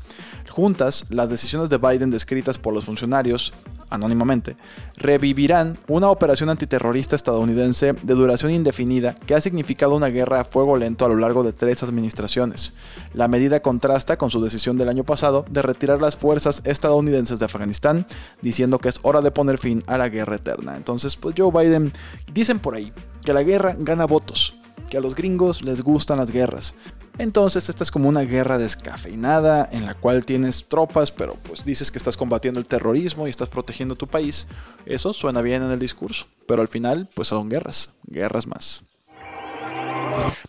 Juntas, 0.50 1.07
las 1.09 1.31
decisiones 1.31 1.71
de 1.71 1.78
Biden 1.78 2.11
descritas 2.11 2.59
por 2.59 2.75
los 2.75 2.85
funcionarios 2.85 3.52
anónimamente, 3.92 4.57
revivirán 4.97 5.78
una 5.87 6.09
operación 6.09 6.49
antiterrorista 6.49 7.14
estadounidense 7.14 7.92
de 7.92 8.14
duración 8.14 8.52
indefinida 8.52 9.14
que 9.26 9.35
ha 9.35 9.40
significado 9.40 9.95
una 9.95 10.09
guerra 10.09 10.40
a 10.40 10.45
fuego 10.45 10.76
lento 10.76 11.04
a 11.04 11.09
lo 11.09 11.16
largo 11.16 11.42
de 11.45 11.52
tres 11.52 11.83
administraciones. 11.83 12.73
La 13.12 13.28
medida 13.28 13.61
contrasta 13.61 14.16
con 14.16 14.31
su 14.31 14.42
decisión 14.42 14.78
del 14.78 14.88
año 14.88 15.04
pasado 15.04 15.45
de 15.50 15.62
retirar 15.62 16.00
las 16.00 16.16
fuerzas 16.16 16.62
estadounidenses 16.64 17.38
de 17.38 17.45
Afganistán, 17.45 18.07
diciendo 18.40 18.78
que 18.78 18.88
es 18.88 19.00
hora 19.03 19.21
de 19.21 19.31
poner 19.31 19.59
fin 19.59 19.83
a 19.87 19.99
la 19.99 20.09
guerra 20.09 20.37
eterna. 20.37 20.77
Entonces, 20.77 21.17
pues 21.17 21.35
Joe 21.37 21.51
Biden, 21.51 21.93
dicen 22.33 22.59
por 22.59 22.75
ahí 22.75 22.93
que 23.25 23.33
la 23.33 23.43
guerra 23.43 23.75
gana 23.79 24.07
votos, 24.07 24.55
que 24.91 24.97
a 24.97 25.01
los 25.01 25.15
gringos 25.15 25.63
les 25.63 25.83
gustan 25.83 26.19
las 26.19 26.31
guerras. 26.31 26.75
Entonces 27.19 27.69
esta 27.69 27.85
es 27.85 27.91
como 27.91 28.09
una 28.09 28.23
guerra 28.23 28.57
descafeinada 28.57 29.69
en 29.71 29.85
la 29.85 29.95
cual 29.95 30.25
tienes 30.25 30.67
tropas, 30.69 31.11
pero 31.13 31.35
pues 31.43 31.65
dices 31.65 31.91
que 31.91 31.99
estás 31.99 32.17
combatiendo 32.17 32.59
el 32.59 32.67
terrorismo 32.67 33.27
y 33.27 33.31
estás 33.31 33.49
protegiendo 33.49 33.97
tu 33.97 34.07
país. 34.07 34.49
Eso 34.87 35.13
suena 35.13 35.43
bien 35.43 35.63
en 35.63 35.71
el 35.71 35.79
discurso, 35.79 36.27
pero 36.47 36.63
al 36.63 36.69
final 36.69 37.09
pues 37.15 37.29
son 37.29 37.51
guerras, 37.51 37.91
guerras 38.05 38.47
más. 38.47 38.83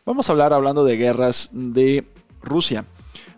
Vamos 0.05 0.27
a 0.27 0.31
hablar 0.31 0.53
hablando 0.53 0.85
de 0.85 0.97
guerras 0.97 1.49
de 1.51 2.05
Rusia. 2.41 2.85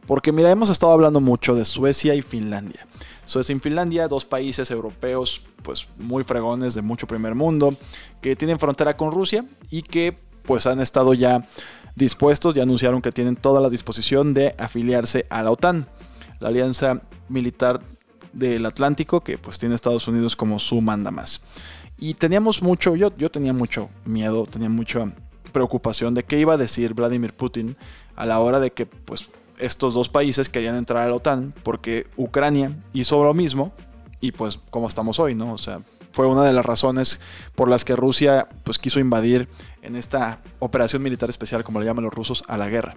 Porque 0.05 0.31
mira, 0.31 0.51
hemos 0.51 0.69
estado 0.69 0.93
hablando 0.93 1.19
mucho 1.19 1.55
de 1.55 1.65
Suecia 1.65 2.13
y 2.13 2.21
Finlandia. 2.21 2.85
Suecia 3.25 3.55
y 3.55 3.59
Finlandia, 3.59 4.07
dos 4.07 4.25
países 4.25 4.71
europeos 4.71 5.41
pues 5.63 5.87
muy 5.97 6.23
fregones 6.23 6.75
de 6.75 6.81
mucho 6.81 7.07
primer 7.07 7.35
mundo, 7.35 7.75
que 8.21 8.35
tienen 8.35 8.59
frontera 8.59 8.95
con 8.95 9.11
Rusia 9.11 9.45
y 9.69 9.81
que 9.81 10.17
pues 10.43 10.67
han 10.67 10.79
estado 10.79 11.13
ya 11.13 11.47
dispuestos, 11.95 12.53
ya 12.53 12.63
anunciaron 12.63 13.01
que 13.01 13.11
tienen 13.11 13.35
toda 13.35 13.61
la 13.61 13.69
disposición 13.69 14.33
de 14.33 14.55
afiliarse 14.57 15.25
a 15.29 15.41
la 15.43 15.51
OTAN, 15.51 15.87
la 16.39 16.49
alianza 16.49 17.01
militar 17.29 17.81
del 18.33 18.65
Atlántico 18.65 19.21
que 19.21 19.37
pues 19.37 19.57
tiene 19.57 19.75
Estados 19.75 20.07
Unidos 20.07 20.35
como 20.35 20.59
su 20.59 20.81
manda 20.81 21.09
más. 21.09 21.41
Y 21.97 22.13
teníamos 22.13 22.61
mucho, 22.61 22.95
yo, 22.95 23.15
yo 23.17 23.31
tenía 23.31 23.53
mucho 23.53 23.89
miedo, 24.03 24.45
tenía 24.45 24.69
mucha 24.69 25.13
preocupación 25.53 26.13
de 26.13 26.23
qué 26.23 26.37
iba 26.37 26.53
a 26.53 26.57
decir 26.57 26.93
Vladimir 26.93 27.33
Putin 27.33 27.77
a 28.17 28.25
la 28.25 28.39
hora 28.39 28.59
de 28.59 28.71
que 28.71 28.85
pues 28.85 29.29
estos 29.59 29.93
dos 29.93 30.09
países 30.09 30.49
querían 30.49 30.75
entrar 30.75 31.03
a 31.03 31.09
la 31.09 31.15
OTAN 31.15 31.53
porque 31.63 32.07
Ucrania 32.17 32.71
hizo 32.93 33.23
lo 33.23 33.33
mismo 33.33 33.73
y 34.19 34.31
pues 34.31 34.59
como 34.69 34.87
estamos 34.87 35.19
hoy, 35.19 35.35
¿no? 35.35 35.53
O 35.53 35.57
sea, 35.57 35.81
fue 36.15 36.27
una 36.27 36.45
de 36.45 36.53
las 36.53 36.65
razones 36.65 37.19
por 37.55 37.67
las 37.67 37.83
que 37.83 37.95
Rusia 37.95 38.47
pues 38.63 38.79
quiso 38.79 39.01
invadir 39.01 39.49
en 39.81 39.97
esta 39.97 40.39
operación 40.59 41.03
militar 41.03 41.29
especial, 41.29 41.63
como 41.63 41.79
le 41.79 41.85
llaman 41.85 42.05
los 42.05 42.13
rusos, 42.13 42.43
a 42.47 42.57
la 42.57 42.69
guerra. 42.69 42.95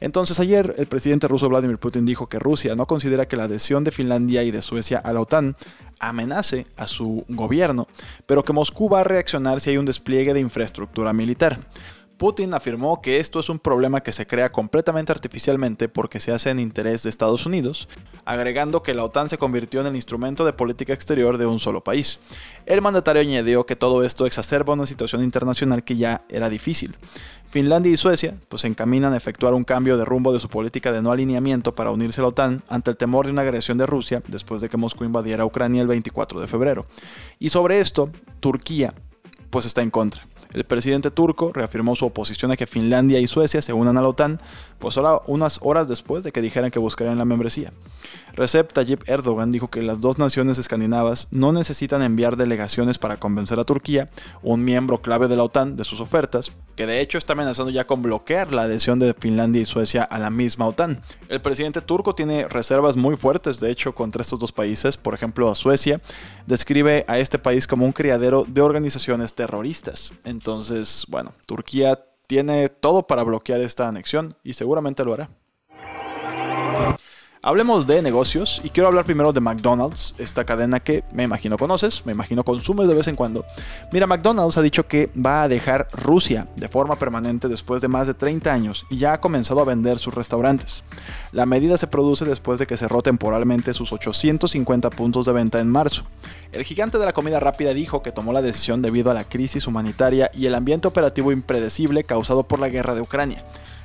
Entonces 0.00 0.40
ayer 0.40 0.74
el 0.78 0.86
presidente 0.86 1.28
ruso 1.28 1.48
Vladimir 1.48 1.78
Putin 1.78 2.06
dijo 2.06 2.28
que 2.28 2.38
Rusia 2.38 2.74
no 2.74 2.86
considera 2.86 3.28
que 3.28 3.36
la 3.36 3.44
adhesión 3.44 3.84
de 3.84 3.90
Finlandia 3.90 4.42
y 4.42 4.50
de 4.50 4.62
Suecia 4.62 4.98
a 4.98 5.12
la 5.12 5.20
OTAN 5.20 5.56
amenace 6.00 6.66
a 6.76 6.86
su 6.86 7.24
gobierno, 7.28 7.86
pero 8.26 8.44
que 8.44 8.54
Moscú 8.54 8.88
va 8.88 9.00
a 9.00 9.04
reaccionar 9.04 9.60
si 9.60 9.70
hay 9.70 9.76
un 9.76 9.84
despliegue 9.84 10.34
de 10.34 10.40
infraestructura 10.40 11.12
militar. 11.12 11.60
Putin 12.16 12.54
afirmó 12.54 13.02
que 13.02 13.18
esto 13.18 13.40
es 13.40 13.48
un 13.48 13.58
problema 13.58 14.00
que 14.00 14.12
se 14.12 14.26
crea 14.26 14.50
completamente 14.50 15.10
artificialmente 15.10 15.88
porque 15.88 16.20
se 16.20 16.32
hace 16.32 16.50
en 16.50 16.60
interés 16.60 17.02
de 17.02 17.10
Estados 17.10 17.44
Unidos, 17.44 17.88
agregando 18.24 18.82
que 18.82 18.94
la 18.94 19.04
OTAN 19.04 19.28
se 19.28 19.38
convirtió 19.38 19.80
en 19.80 19.88
el 19.88 19.96
instrumento 19.96 20.44
de 20.44 20.52
política 20.52 20.92
exterior 20.92 21.38
de 21.38 21.46
un 21.46 21.58
solo 21.58 21.82
país. 21.82 22.20
El 22.66 22.82
mandatario 22.82 23.20
añadió 23.20 23.66
que 23.66 23.76
todo 23.76 24.04
esto 24.04 24.26
exacerba 24.26 24.74
una 24.74 24.86
situación 24.86 25.22
internacional 25.22 25.82
que 25.82 25.96
ya 25.96 26.22
era 26.28 26.48
difícil. 26.48 26.96
Finlandia 27.48 27.92
y 27.92 27.96
Suecia 27.96 28.36
pues, 28.48 28.62
se 28.62 28.68
encaminan 28.68 29.12
a 29.12 29.16
efectuar 29.16 29.54
un 29.54 29.64
cambio 29.64 29.96
de 29.96 30.04
rumbo 30.04 30.32
de 30.32 30.40
su 30.40 30.48
política 30.48 30.92
de 30.92 31.02
no 31.02 31.12
alineamiento 31.12 31.74
para 31.74 31.90
unirse 31.90 32.20
a 32.20 32.22
la 32.22 32.28
OTAN 32.28 32.62
ante 32.68 32.90
el 32.90 32.96
temor 32.96 33.26
de 33.26 33.32
una 33.32 33.42
agresión 33.42 33.78
de 33.78 33.86
Rusia 33.86 34.22
después 34.28 34.60
de 34.60 34.68
que 34.68 34.76
Moscú 34.76 35.04
invadiera 35.04 35.44
Ucrania 35.44 35.82
el 35.82 35.88
24 35.88 36.40
de 36.40 36.46
febrero. 36.46 36.86
Y 37.38 37.50
sobre 37.50 37.80
esto, 37.80 38.10
Turquía 38.40 38.94
pues 39.50 39.66
está 39.66 39.82
en 39.82 39.90
contra. 39.90 40.26
El 40.54 40.64
presidente 40.64 41.10
turco 41.10 41.52
reafirmó 41.52 41.96
su 41.96 42.06
oposición 42.06 42.52
a 42.52 42.56
que 42.56 42.66
Finlandia 42.66 43.18
y 43.18 43.26
Suecia 43.26 43.60
se 43.60 43.72
unan 43.72 43.98
a 43.98 44.00
la 44.02 44.08
OTAN, 44.08 44.40
pues 44.78 44.94
solo 44.94 45.22
unas 45.26 45.58
horas 45.62 45.88
después 45.88 46.22
de 46.22 46.30
que 46.30 46.40
dijeran 46.40 46.70
que 46.70 46.78
buscarían 46.78 47.18
la 47.18 47.24
membresía. 47.24 47.72
Recep 48.36 48.72
Tayyip 48.72 49.08
Erdogan 49.08 49.52
dijo 49.52 49.70
que 49.70 49.80
las 49.80 50.00
dos 50.00 50.18
naciones 50.18 50.58
escandinavas 50.58 51.28
no 51.30 51.52
necesitan 51.52 52.02
enviar 52.02 52.36
delegaciones 52.36 52.98
para 52.98 53.18
convencer 53.18 53.60
a 53.60 53.64
Turquía, 53.64 54.10
un 54.42 54.64
miembro 54.64 55.00
clave 55.00 55.28
de 55.28 55.36
la 55.36 55.44
OTAN, 55.44 55.76
de 55.76 55.84
sus 55.84 56.00
ofertas, 56.00 56.50
que 56.74 56.86
de 56.86 57.00
hecho 57.00 57.16
está 57.16 57.34
amenazando 57.34 57.70
ya 57.70 57.86
con 57.86 58.02
bloquear 58.02 58.52
la 58.52 58.62
adhesión 58.62 58.98
de 58.98 59.14
Finlandia 59.14 59.62
y 59.62 59.66
Suecia 59.66 60.02
a 60.02 60.18
la 60.18 60.30
misma 60.30 60.66
OTAN. 60.66 61.00
El 61.28 61.42
presidente 61.42 61.80
turco 61.80 62.16
tiene 62.16 62.48
reservas 62.48 62.96
muy 62.96 63.16
fuertes, 63.16 63.60
de 63.60 63.70
hecho, 63.70 63.94
contra 63.94 64.22
estos 64.22 64.40
dos 64.40 64.50
países. 64.50 64.96
Por 64.96 65.14
ejemplo, 65.14 65.48
a 65.48 65.54
Suecia 65.54 66.00
describe 66.46 67.04
a 67.06 67.18
este 67.18 67.38
país 67.38 67.68
como 67.68 67.86
un 67.86 67.92
criadero 67.92 68.44
de 68.48 68.62
organizaciones 68.62 69.34
terroristas. 69.34 70.12
Entonces, 70.24 71.04
bueno, 71.08 71.34
Turquía 71.46 72.04
tiene 72.26 72.68
todo 72.68 73.06
para 73.06 73.22
bloquear 73.22 73.60
esta 73.60 73.86
anexión 73.86 74.36
y 74.42 74.54
seguramente 74.54 75.04
lo 75.04 75.14
hará. 75.14 75.30
Hablemos 77.46 77.86
de 77.86 78.00
negocios 78.00 78.62
y 78.64 78.70
quiero 78.70 78.86
hablar 78.88 79.04
primero 79.04 79.30
de 79.34 79.40
McDonald's, 79.42 80.14
esta 80.16 80.46
cadena 80.46 80.80
que 80.80 81.04
me 81.12 81.24
imagino 81.24 81.58
conoces, 81.58 82.06
me 82.06 82.12
imagino 82.12 82.42
consumes 82.42 82.88
de 82.88 82.94
vez 82.94 83.06
en 83.06 83.16
cuando. 83.16 83.44
Mira, 83.92 84.06
McDonald's 84.06 84.56
ha 84.56 84.62
dicho 84.62 84.88
que 84.88 85.10
va 85.14 85.42
a 85.42 85.48
dejar 85.48 85.86
Rusia 85.92 86.48
de 86.56 86.70
forma 86.70 86.98
permanente 86.98 87.48
después 87.48 87.82
de 87.82 87.88
más 87.88 88.06
de 88.06 88.14
30 88.14 88.50
años 88.50 88.86
y 88.88 88.96
ya 88.96 89.12
ha 89.12 89.20
comenzado 89.20 89.60
a 89.60 89.66
vender 89.66 89.98
sus 89.98 90.14
restaurantes. 90.14 90.84
La 91.32 91.44
medida 91.44 91.76
se 91.76 91.86
produce 91.86 92.24
después 92.24 92.58
de 92.58 92.66
que 92.66 92.78
cerró 92.78 93.02
temporalmente 93.02 93.74
sus 93.74 93.92
850 93.92 94.88
puntos 94.88 95.26
de 95.26 95.34
venta 95.34 95.60
en 95.60 95.68
marzo. 95.68 96.04
El 96.50 96.64
gigante 96.64 96.96
de 96.96 97.04
la 97.04 97.12
comida 97.12 97.40
rápida 97.40 97.74
dijo 97.74 98.02
que 98.02 98.10
tomó 98.10 98.32
la 98.32 98.40
decisión 98.40 98.80
debido 98.80 99.10
a 99.10 99.14
la 99.14 99.24
crisis 99.24 99.66
humanitaria 99.66 100.30
y 100.32 100.46
el 100.46 100.54
ambiente 100.54 100.88
operativo 100.88 101.30
impredecible 101.30 102.04
causado 102.04 102.44
por 102.44 102.58
la 102.58 102.70
guerra 102.70 102.94
de 102.94 103.02
Ucrania. 103.02 103.44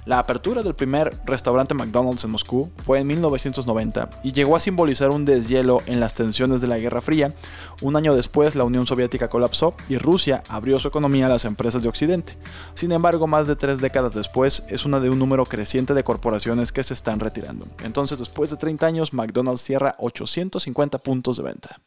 La 0.10 0.18
apertura 0.18 0.64
del 0.64 0.74
primer 0.74 1.16
restaurante 1.26 1.76
McDonald's 1.76 2.24
en 2.24 2.32
Moscú 2.32 2.72
fue 2.78 2.98
en 2.98 3.06
1990 3.06 4.10
y 4.24 4.32
llegó 4.32 4.56
a 4.56 4.60
simbolizar 4.60 5.12
un 5.12 5.24
deshielo 5.24 5.84
en 5.86 6.00
las 6.00 6.16
tensiones 6.16 6.62
de 6.62 6.68
la 6.68 6.80
Guerra 6.80 7.00
Fría. 7.00 7.36
Un 7.84 7.96
año 7.96 8.16
después 8.16 8.56
la 8.56 8.64
Unión 8.64 8.88
Soviética 8.88 9.28
colapsó 9.28 9.76
y 9.88 10.00
Rusia 10.00 10.44
abrió 10.50 10.80
su 10.80 10.88
economía 10.88 11.28
a 11.28 11.30
las 11.30 11.46
empresas 11.46 11.84
de 11.84 11.90
Occidente. 11.90 12.40
Sin 12.74 12.92
embargo, 12.92 13.28
más 13.28 13.46
de 13.46 13.56
tres 13.56 13.82
décadas 13.82 14.16
después 14.16 14.64
es 14.68 14.84
una 14.84 15.00
de 15.00 15.12
un 15.12 15.20
número 15.20 15.46
creciente 15.46 15.94
de 15.94 16.04
corporaciones 16.04 16.72
que 16.72 16.82
se 16.82 16.96
están 16.96 17.20
retirando. 17.20 17.68
Entonces, 17.84 18.18
después 18.18 18.50
de 18.50 18.58
30 18.58 18.88
años, 18.88 19.14
McDonald's 19.14 19.62
cierra 19.62 19.94
850 20.00 20.98
puntos 20.98 21.38
de 21.38 21.44
venta. 21.44 21.82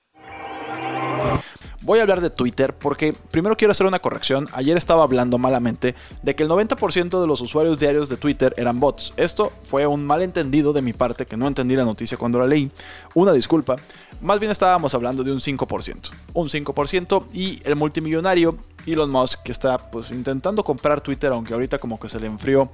Voy 1.85 1.99
a 1.99 2.03
hablar 2.03 2.21
de 2.21 2.31
Twitter 2.31 2.75
porque 2.75 3.13
primero 3.13 3.57
quiero 3.57 3.73
hacer 3.73 3.89
una 3.89 3.99
corrección. 3.99 4.49
Ayer 4.53 4.77
estaba 4.77 5.03
hablando 5.03 5.37
malamente 5.37 5.97
de 6.23 6.37
que 6.37 6.45
el 6.45 6.49
90% 6.49 7.21
de 7.21 7.27
los 7.27 7.41
usuarios 7.41 7.81
diarios 7.81 8.09
de 8.09 8.17
Twitter 8.17 8.55
eran 8.57 8.79
bots. 8.79 9.13
Esto 9.17 9.53
fue 9.65 9.85
un 9.89 10.07
malentendido 10.07 10.73
de 10.73 10.81
mi 10.81 10.93
parte, 10.93 11.27
que 11.27 11.37
no 11.37 11.49
entendí 11.49 11.75
la 11.75 11.85
noticia 11.85 12.17
cuando 12.17 12.39
la 12.39 12.47
leí. 12.47 12.71
Una 13.15 13.33
disculpa. 13.33 13.77
Más 14.21 14.39
bien 14.39 14.53
estábamos 14.53 14.95
hablando 14.95 15.25
de 15.25 15.33
un 15.33 15.41
5%. 15.41 16.11
Un 16.35 16.49
5% 16.49 17.27
y 17.33 17.59
el 17.65 17.75
multimillonario 17.75 18.57
Elon 18.87 19.11
Musk 19.11 19.43
que 19.43 19.51
está 19.51 19.91
pues 19.91 20.13
intentando 20.13 20.63
comprar 20.63 21.01
Twitter, 21.01 21.33
aunque 21.33 21.53
ahorita 21.53 21.79
como 21.79 21.99
que 21.99 22.09
se 22.09 22.21
le 22.21 22.29
enfrió 22.29 22.71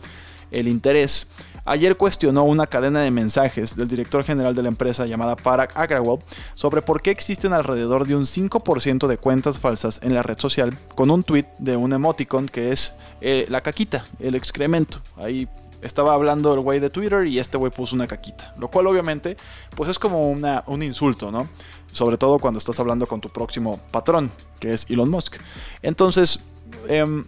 el 0.51 0.69
interés 0.69 1.29
ayer 1.69 1.97
cuestionó 1.97 2.45
una 2.45 2.67
cadena 2.67 3.01
de 3.01 3.11
mensajes 3.11 3.77
del 3.77 3.89
director 3.89 4.25
general 4.25 4.55
de 4.55 4.63
la 4.63 4.69
empresa 4.69 5.07
llamada 5.07 5.37
Parag 5.37 5.71
Agrawal 5.75 6.19
sobre 6.55 6.83
por 6.83 7.03
qué 7.03 7.11
existen 7.11 7.53
alrededor 7.53 8.07
de 8.07 8.17
un 8.17 8.23
5% 8.23 9.07
de 9.07 9.19
cuentas 9.19 9.59
falsas 9.59 10.01
en 10.03 10.15
la 10.15 10.23
red 10.23 10.39
social 10.39 10.79
con 10.95 11.11
un 11.11 11.23
tweet 11.23 11.47
de 11.59 11.77
un 11.77 11.93
emoticon 11.93 12.47
que 12.47 12.73
es 12.73 12.95
eh, 13.21 13.47
la 13.49 13.61
caquita, 13.61 14.07
el 14.19 14.35
excremento. 14.35 15.01
Ahí 15.17 15.49
estaba 15.83 16.15
hablando 16.15 16.55
el 16.55 16.61
güey 16.61 16.81
de 16.81 16.91
Twitter 16.91 17.27
y 17.27 17.39
este 17.39 17.59
güey 17.59 17.71
puso 17.71 17.95
una 17.95 18.07
caquita. 18.07 18.55
Lo 18.59 18.69
cual 18.69 18.87
obviamente 18.87 19.37
pues 19.77 19.91
es 19.91 19.99
como 19.99 20.31
un 20.31 20.83
insulto, 20.83 21.31
¿no? 21.31 21.49
Sobre 21.93 22.17
todo 22.17 22.39
cuando 22.39 22.59
estás 22.59 22.81
hablando 22.81 23.07
con 23.07 23.21
tu 23.21 23.29
próximo 23.29 23.81
patrón, 23.91 24.33
que 24.59 24.73
es 24.73 24.87
Elon 24.89 25.11
Musk. 25.11 25.37
Entonces, 25.83 26.41
eh, 26.89 27.25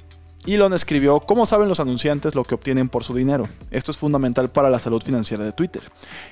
Elon 0.46 0.72
escribió, 0.72 1.20
¿cómo 1.20 1.44
saben 1.44 1.68
los 1.68 1.80
anunciantes 1.80 2.34
lo 2.34 2.44
que 2.44 2.54
obtienen 2.54 2.88
por 2.88 3.04
su 3.04 3.14
dinero? 3.14 3.46
Esto 3.70 3.90
es 3.90 3.98
fundamental 3.98 4.48
para 4.48 4.70
la 4.70 4.78
salud 4.78 5.02
financiera 5.02 5.44
de 5.44 5.52
Twitter. 5.52 5.82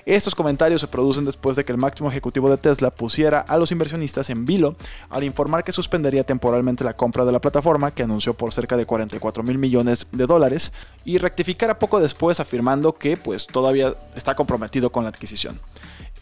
Estos 0.07 0.35
comentarios 0.35 0.81
se 0.81 0.87
producen 0.87 1.27
después 1.27 1.57
de 1.57 1.65
que 1.65 1.73
el 1.73 1.79
máximo 1.79 2.11
ejecutivo 2.11 2.49
de 2.49 2.57
Tesla 2.57 2.91
pusiera 2.91 3.41
a 3.41 3.59
los 3.59 3.71
inversionistas 3.71 4.31
en 4.31 4.47
vilo 4.47 4.77
al 5.11 5.25
informar 5.25 5.63
que 5.63 5.73
suspendería 5.73 6.25
temporalmente 6.25 6.85
la 6.85 6.95
compra 6.95 7.27
de 7.27 7.33
la 7.33 7.41
plataforma, 7.41 7.91
que 7.91 8.03
anunció 8.03 8.33
por 8.33 8.51
cerca 8.51 8.79
de 8.79 8.87
44 8.87 9.43
mil 9.43 9.59
millones 9.59 10.07
de 10.11 10.27
dólares, 10.27 10.73
y 11.05 11.19
rectificara 11.19 11.79
poco 11.79 12.01
después 12.01 12.41
afirmando 12.41 12.95
que 12.95 13.19
pues 13.19 13.47
todavía 13.47 13.95
está 14.17 14.35
comprometido 14.35 14.91
con 14.91 15.05
la 15.05 15.11
adquisición. 15.11 15.61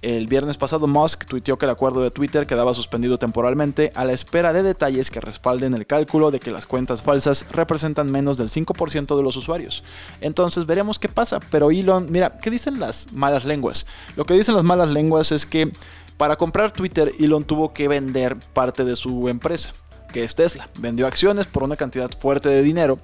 El 0.06 0.28
viernes 0.28 0.56
pasado 0.56 0.86
Musk 0.86 1.24
tuiteó 1.24 1.58
que 1.58 1.64
el 1.64 1.70
acuerdo 1.72 2.00
de 2.00 2.12
Twitter 2.12 2.46
quedaba 2.46 2.72
suspendido 2.74 3.18
temporalmente 3.18 3.90
a 3.96 4.04
la 4.04 4.12
espera 4.12 4.52
de 4.52 4.62
detalles 4.62 5.10
que 5.10 5.20
respalden 5.20 5.74
el 5.74 5.84
cálculo 5.84 6.30
de 6.30 6.38
que 6.38 6.52
las 6.52 6.64
cuentas 6.64 7.02
falsas 7.02 7.44
representan 7.50 8.12
menos 8.12 8.38
del 8.38 8.48
5% 8.48 9.16
de 9.16 9.22
los 9.24 9.36
usuarios. 9.36 9.82
Entonces 10.20 10.64
veremos 10.64 11.00
qué 11.00 11.08
pasa, 11.08 11.40
pero 11.50 11.72
Elon, 11.72 12.06
mira, 12.08 12.30
¿qué 12.30 12.50
dicen 12.50 12.78
las 12.78 13.12
malas 13.12 13.44
lenguas? 13.44 13.88
Lo 14.14 14.24
que 14.24 14.34
dicen 14.34 14.54
las 14.54 14.62
malas 14.62 14.90
lenguas 14.90 15.32
es 15.32 15.44
que 15.44 15.72
para 16.16 16.36
comprar 16.36 16.70
Twitter 16.70 17.10
Elon 17.18 17.42
tuvo 17.42 17.72
que 17.72 17.88
vender 17.88 18.36
parte 18.52 18.84
de 18.84 18.94
su 18.94 19.28
empresa, 19.28 19.74
que 20.12 20.22
es 20.22 20.36
Tesla. 20.36 20.70
Vendió 20.78 21.08
acciones 21.08 21.48
por 21.48 21.64
una 21.64 21.74
cantidad 21.74 22.12
fuerte 22.12 22.48
de 22.48 22.62
dinero 22.62 23.00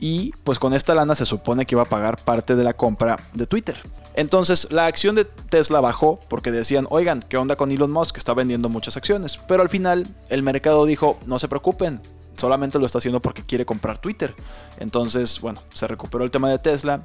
y 0.00 0.32
pues 0.44 0.58
con 0.58 0.72
esta 0.72 0.94
lana 0.94 1.14
se 1.14 1.26
supone 1.26 1.66
que 1.66 1.74
iba 1.74 1.82
a 1.82 1.90
pagar 1.90 2.16
parte 2.24 2.56
de 2.56 2.64
la 2.64 2.72
compra 2.72 3.18
de 3.34 3.46
Twitter. 3.46 3.82
Entonces 4.18 4.66
la 4.72 4.86
acción 4.86 5.14
de 5.14 5.24
Tesla 5.24 5.80
bajó 5.80 6.18
porque 6.28 6.50
decían, 6.50 6.88
oigan, 6.90 7.22
¿qué 7.22 7.36
onda 7.36 7.54
con 7.54 7.70
Elon 7.70 7.92
Musk 7.92 8.14
que 8.14 8.18
está 8.18 8.34
vendiendo 8.34 8.68
muchas 8.68 8.96
acciones? 8.96 9.38
Pero 9.46 9.62
al 9.62 9.68
final 9.68 10.08
el 10.28 10.42
mercado 10.42 10.86
dijo, 10.86 11.20
no 11.26 11.38
se 11.38 11.46
preocupen, 11.46 12.00
solamente 12.36 12.80
lo 12.80 12.86
está 12.86 12.98
haciendo 12.98 13.20
porque 13.20 13.44
quiere 13.44 13.64
comprar 13.64 13.98
Twitter. 13.98 14.34
Entonces, 14.80 15.40
bueno, 15.40 15.62
se 15.72 15.86
recuperó 15.86 16.24
el 16.24 16.32
tema 16.32 16.50
de 16.50 16.58
Tesla. 16.58 17.00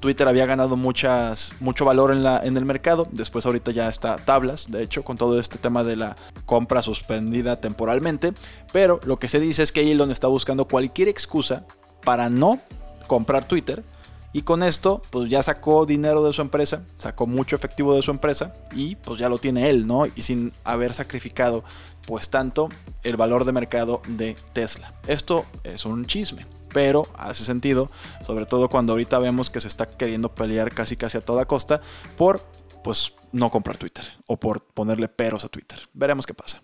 Twitter 0.00 0.26
había 0.26 0.46
ganado 0.46 0.74
mucho 0.78 1.84
valor 1.84 2.12
en, 2.12 2.24
en 2.26 2.56
el 2.56 2.64
mercado. 2.64 3.08
Después 3.12 3.44
ahorita 3.44 3.70
ya 3.70 3.86
está 3.86 4.16
tablas, 4.16 4.70
de 4.70 4.82
hecho, 4.82 5.04
con 5.04 5.18
todo 5.18 5.38
este 5.38 5.58
tema 5.58 5.84
de 5.84 5.96
la 5.96 6.16
compra 6.46 6.80
suspendida 6.80 7.60
temporalmente. 7.60 8.32
Pero 8.72 9.00
lo 9.04 9.18
que 9.18 9.28
se 9.28 9.38
dice 9.38 9.62
es 9.62 9.70
que 9.70 9.92
Elon 9.92 10.10
está 10.10 10.28
buscando 10.28 10.66
cualquier 10.66 11.08
excusa 11.08 11.66
para 12.06 12.30
no 12.30 12.58
comprar 13.06 13.46
Twitter 13.46 13.84
y 14.34 14.42
con 14.42 14.64
esto, 14.64 15.00
pues 15.10 15.30
ya 15.30 15.44
sacó 15.44 15.86
dinero 15.86 16.24
de 16.24 16.32
su 16.32 16.42
empresa, 16.42 16.84
sacó 16.98 17.28
mucho 17.28 17.54
efectivo 17.54 17.94
de 17.94 18.02
su 18.02 18.10
empresa 18.10 18.52
y 18.72 18.96
pues 18.96 19.20
ya 19.20 19.28
lo 19.28 19.38
tiene 19.38 19.70
él, 19.70 19.86
¿no? 19.86 20.06
Y 20.06 20.22
sin 20.22 20.52
haber 20.64 20.92
sacrificado 20.92 21.62
pues 22.04 22.30
tanto 22.30 22.68
el 23.04 23.16
valor 23.16 23.44
de 23.44 23.52
mercado 23.52 24.02
de 24.08 24.36
Tesla. 24.52 24.92
Esto 25.06 25.46
es 25.62 25.84
un 25.84 26.04
chisme, 26.06 26.48
pero 26.72 27.06
hace 27.16 27.44
sentido, 27.44 27.92
sobre 28.22 28.44
todo 28.44 28.68
cuando 28.68 28.94
ahorita 28.94 29.20
vemos 29.20 29.50
que 29.50 29.60
se 29.60 29.68
está 29.68 29.86
queriendo 29.86 30.34
pelear 30.34 30.74
casi 30.74 30.96
casi 30.96 31.16
a 31.16 31.24
toda 31.24 31.46
costa 31.46 31.80
por 32.16 32.44
pues 32.82 33.14
no 33.30 33.50
comprar 33.50 33.76
Twitter 33.76 34.04
o 34.26 34.36
por 34.36 34.64
ponerle 34.64 35.06
peros 35.06 35.44
a 35.44 35.48
Twitter. 35.48 35.78
Veremos 35.92 36.26
qué 36.26 36.34
pasa. 36.34 36.60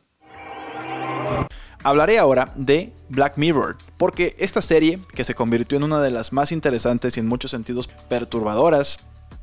Hablaré 1.83 2.19
ahora 2.19 2.53
de 2.57 2.93
Black 3.09 3.39
Mirror, 3.39 3.79
porque 3.97 4.35
esta 4.39 4.61
serie, 4.61 5.01
que 5.15 5.25
se 5.25 5.35
convirtió 5.35 5.79
en 5.79 5.85
una 5.85 6.01
de 6.01 6.11
las 6.11 6.33
más 6.33 6.53
interesantes 6.53 7.17
y 7.17 7.21
en 7.21 7.27
muchos 7.27 7.51
sentidos 7.51 7.89
perturbadoras 8.09 9.01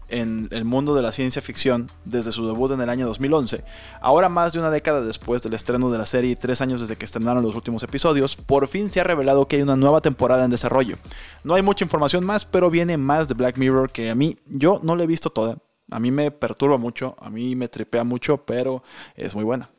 en 0.10 0.48
el 0.52 0.66
mundo 0.66 0.96
de 0.96 1.02
la 1.02 1.12
ciencia 1.12 1.42
ficción 1.42 1.92
desde 2.06 2.32
su 2.32 2.46
debut 2.48 2.72
en 2.72 2.82
el 2.82 2.90
año 2.90 3.06
2011, 3.08 3.64
ahora 4.02 4.30
más 4.30 4.54
de 4.54 4.60
una 4.60 4.70
década 4.70 5.02
después 5.02 5.42
del 5.42 5.54
estreno 5.54 5.90
de 5.90 5.98
la 5.98 6.06
serie 6.06 6.32
y 6.32 6.36
tres 6.36 6.62
años 6.62 6.82
desde 6.82 6.96
que 6.96 7.06
estrenaron 7.06 7.44
los 7.44 7.56
últimos 7.56 7.84
episodios, 7.84 8.38
por 8.38 8.68
fin 8.68 8.90
se 8.90 9.00
ha 9.00 9.04
revelado 9.04 9.48
que 9.48 9.58
hay 9.58 9.62
una 9.62 9.76
nueva 9.76 10.02
temporada 10.02 10.46
en 10.46 10.52
desarrollo. 10.52 10.98
No 11.44 11.56
hay 11.56 11.62
mucha 11.62 11.84
información 11.84 12.24
más, 12.24 12.46
pero 12.46 12.70
viene 12.70 12.98
más 12.98 13.28
de 13.28 13.34
Black 13.34 13.58
Mirror 13.58 13.92
que 13.92 14.10
a 14.10 14.16
mí 14.16 14.38
yo 14.46 14.80
no 14.84 14.96
la 14.96 15.04
he 15.04 15.08
visto 15.08 15.30
toda. 15.30 15.58
A 15.90 16.00
mí 16.00 16.12
me 16.12 16.32
perturba 16.32 16.78
mucho, 16.78 17.16
a 17.20 17.30
mí 17.30 17.56
me 17.56 17.70
tripea 17.70 18.04
mucho, 18.04 18.38
pero 18.46 18.84
es 19.16 19.34
muy 19.36 19.46
buena. 19.46 19.70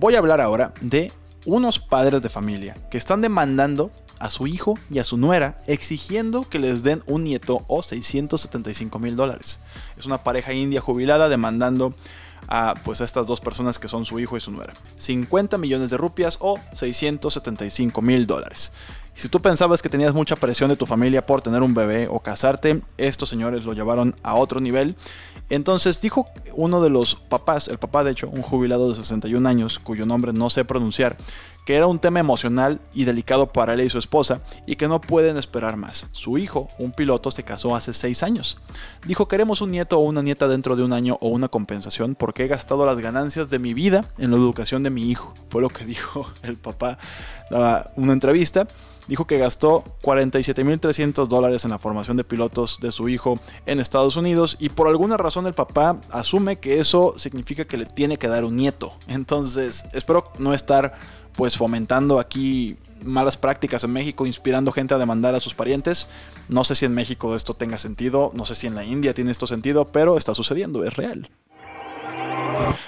Voy 0.00 0.14
a 0.14 0.18
hablar 0.18 0.40
ahora 0.40 0.72
de 0.80 1.10
unos 1.44 1.80
padres 1.80 2.22
de 2.22 2.28
familia 2.28 2.76
que 2.88 2.96
están 2.96 3.20
demandando 3.20 3.90
a 4.20 4.30
su 4.30 4.46
hijo 4.46 4.78
y 4.90 5.00
a 5.00 5.04
su 5.04 5.16
nuera 5.16 5.60
exigiendo 5.66 6.48
que 6.48 6.60
les 6.60 6.84
den 6.84 7.02
un 7.08 7.24
nieto 7.24 7.64
o 7.66 7.82
675 7.82 8.96
mil 9.00 9.16
dólares. 9.16 9.58
Es 9.96 10.06
una 10.06 10.22
pareja 10.22 10.52
india 10.52 10.80
jubilada 10.80 11.28
demandando 11.28 11.94
a 12.46 12.76
pues 12.84 13.00
a 13.00 13.04
estas 13.04 13.26
dos 13.26 13.40
personas 13.40 13.80
que 13.80 13.88
son 13.88 14.04
su 14.04 14.20
hijo 14.20 14.36
y 14.36 14.40
su 14.40 14.52
nuera. 14.52 14.72
50 14.98 15.58
millones 15.58 15.90
de 15.90 15.96
rupias 15.96 16.38
o 16.40 16.60
675 16.74 18.00
mil 18.00 18.28
dólares. 18.28 18.70
Si 19.16 19.28
tú 19.28 19.42
pensabas 19.42 19.82
que 19.82 19.88
tenías 19.88 20.14
mucha 20.14 20.36
presión 20.36 20.70
de 20.70 20.76
tu 20.76 20.86
familia 20.86 21.26
por 21.26 21.42
tener 21.42 21.60
un 21.64 21.74
bebé 21.74 22.06
o 22.08 22.20
casarte, 22.20 22.82
estos 22.98 23.28
señores 23.28 23.64
lo 23.64 23.72
llevaron 23.72 24.14
a 24.22 24.36
otro 24.36 24.60
nivel. 24.60 24.94
Entonces 25.50 26.00
dijo 26.00 26.26
uno 26.54 26.82
de 26.82 26.90
los 26.90 27.14
papás, 27.14 27.68
el 27.68 27.78
papá 27.78 28.04
de 28.04 28.12
hecho, 28.12 28.28
un 28.28 28.42
jubilado 28.42 28.88
de 28.88 28.94
61 28.94 29.48
años, 29.48 29.78
cuyo 29.78 30.06
nombre 30.06 30.32
no 30.32 30.50
sé 30.50 30.64
pronunciar, 30.64 31.16
que 31.68 31.76
era 31.76 31.86
un 31.86 31.98
tema 31.98 32.18
emocional 32.18 32.80
y 32.94 33.04
delicado 33.04 33.52
para 33.52 33.74
él 33.74 33.82
y 33.82 33.90
su 33.90 33.98
esposa 33.98 34.40
y 34.66 34.76
que 34.76 34.88
no 34.88 35.02
pueden 35.02 35.36
esperar 35.36 35.76
más. 35.76 36.06
Su 36.12 36.38
hijo, 36.38 36.68
un 36.78 36.92
piloto, 36.92 37.30
se 37.30 37.42
casó 37.42 37.76
hace 37.76 37.92
6 37.92 38.22
años. 38.22 38.56
Dijo, 39.06 39.28
queremos 39.28 39.60
un 39.60 39.70
nieto 39.70 39.98
o 39.98 40.02
una 40.02 40.22
nieta 40.22 40.48
dentro 40.48 40.76
de 40.76 40.82
un 40.82 40.94
año 40.94 41.18
o 41.20 41.28
una 41.28 41.48
compensación 41.48 42.14
porque 42.14 42.44
he 42.44 42.48
gastado 42.48 42.86
las 42.86 42.96
ganancias 42.96 43.50
de 43.50 43.58
mi 43.58 43.74
vida 43.74 44.06
en 44.16 44.30
la 44.30 44.38
educación 44.38 44.82
de 44.82 44.88
mi 44.88 45.10
hijo. 45.10 45.34
Fue 45.50 45.60
lo 45.60 45.68
que 45.68 45.84
dijo 45.86 46.30
el 46.42 46.56
papá. 46.56 46.96
Daba 47.50 47.90
una 47.96 48.14
entrevista 48.14 48.66
dijo 49.08 49.26
que 49.26 49.38
gastó 49.38 49.82
47.300 50.02 51.26
dólares 51.26 51.64
en 51.64 51.70
la 51.70 51.78
formación 51.78 52.16
de 52.16 52.24
pilotos 52.24 52.78
de 52.80 52.92
su 52.92 53.08
hijo 53.08 53.40
en 53.66 53.80
Estados 53.80 54.16
Unidos 54.16 54.56
y 54.60 54.68
por 54.68 54.86
alguna 54.86 55.16
razón 55.16 55.46
el 55.46 55.54
papá 55.54 56.00
asume 56.10 56.56
que 56.56 56.78
eso 56.78 57.14
significa 57.16 57.64
que 57.64 57.78
le 57.78 57.86
tiene 57.86 58.18
que 58.18 58.28
dar 58.28 58.44
un 58.44 58.56
nieto. 58.56 58.92
Entonces, 59.08 59.86
espero 59.92 60.32
no 60.38 60.54
estar 60.54 60.94
pues 61.34 61.56
fomentando 61.56 62.18
aquí 62.18 62.76
malas 63.04 63.36
prácticas 63.36 63.84
en 63.84 63.92
México, 63.92 64.26
inspirando 64.26 64.72
gente 64.72 64.94
a 64.94 64.98
demandar 64.98 65.34
a 65.34 65.40
sus 65.40 65.54
parientes. 65.54 66.08
No 66.48 66.64
sé 66.64 66.74
si 66.74 66.84
en 66.84 66.94
México 66.94 67.34
esto 67.34 67.54
tenga 67.54 67.78
sentido, 67.78 68.30
no 68.34 68.44
sé 68.44 68.54
si 68.54 68.66
en 68.66 68.74
la 68.74 68.84
India 68.84 69.14
tiene 69.14 69.30
esto 69.30 69.46
sentido, 69.46 69.86
pero 69.86 70.16
está 70.16 70.34
sucediendo, 70.34 70.84
es 70.84 70.96
real. 70.96 71.30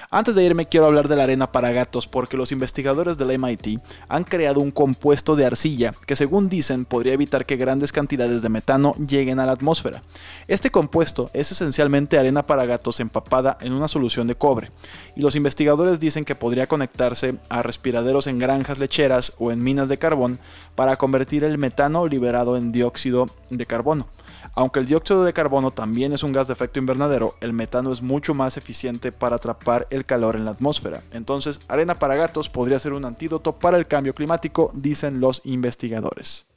Antes 0.09 0.35
de 0.35 0.43
irme 0.43 0.65
quiero 0.65 0.85
hablar 0.85 1.07
de 1.07 1.15
la 1.15 1.23
arena 1.23 1.51
para 1.51 1.71
gatos 1.71 2.07
porque 2.07 2.37
los 2.37 2.51
investigadores 2.51 3.17
del 3.17 3.37
MIT 3.37 3.79
han 4.09 4.23
creado 4.23 4.59
un 4.59 4.71
compuesto 4.71 5.35
de 5.35 5.45
arcilla 5.45 5.93
que 6.05 6.15
según 6.15 6.49
dicen 6.49 6.85
podría 6.85 7.13
evitar 7.13 7.45
que 7.45 7.55
grandes 7.55 7.91
cantidades 7.91 8.41
de 8.41 8.49
metano 8.49 8.93
lleguen 8.95 9.39
a 9.39 9.45
la 9.45 9.53
atmósfera. 9.53 10.03
Este 10.47 10.69
compuesto 10.69 11.29
es 11.33 11.51
esencialmente 11.51 12.19
arena 12.19 12.45
para 12.45 12.65
gatos 12.65 12.99
empapada 12.99 13.57
en 13.61 13.73
una 13.73 13.87
solución 13.87 14.27
de 14.27 14.35
cobre 14.35 14.71
y 15.15 15.21
los 15.21 15.35
investigadores 15.35 15.99
dicen 15.99 16.25
que 16.25 16.35
podría 16.35 16.67
conectarse 16.67 17.35
a 17.49 17.63
respiraderos 17.63 18.27
en 18.27 18.39
granjas 18.39 18.79
lecheras 18.79 19.33
o 19.39 19.51
en 19.51 19.63
minas 19.63 19.89
de 19.89 19.97
carbón 19.97 20.39
para 20.75 20.97
convertir 20.97 21.43
el 21.43 21.57
metano 21.57 22.07
liberado 22.07 22.57
en 22.57 22.71
dióxido 22.71 23.29
de 23.49 23.65
carbono. 23.65 24.07
Aunque 24.53 24.79
el 24.79 24.85
dióxido 24.85 25.23
de 25.23 25.31
carbono 25.31 25.71
también 25.71 26.11
es 26.11 26.23
un 26.23 26.33
gas 26.33 26.47
de 26.47 26.53
efecto 26.53 26.79
invernadero, 26.79 27.35
el 27.39 27.53
metano 27.53 27.93
es 27.93 28.01
mucho 28.01 28.33
más 28.33 28.57
eficiente 28.57 29.13
para 29.13 29.37
atrapar 29.37 29.87
el 29.91 30.05
calor 30.05 30.35
en 30.35 30.43
la 30.43 30.51
atmósfera. 30.51 31.03
Entonces, 31.11 31.61
arena 31.69 31.99
para 31.99 32.15
gatos 32.15 32.49
podría 32.49 32.77
ser 32.77 32.91
un 32.91 33.05
antídoto 33.05 33.57
para 33.57 33.77
el 33.77 33.87
cambio 33.87 34.13
climático, 34.13 34.71
dicen 34.73 35.21
los 35.21 35.41
investigadores. 35.45 36.47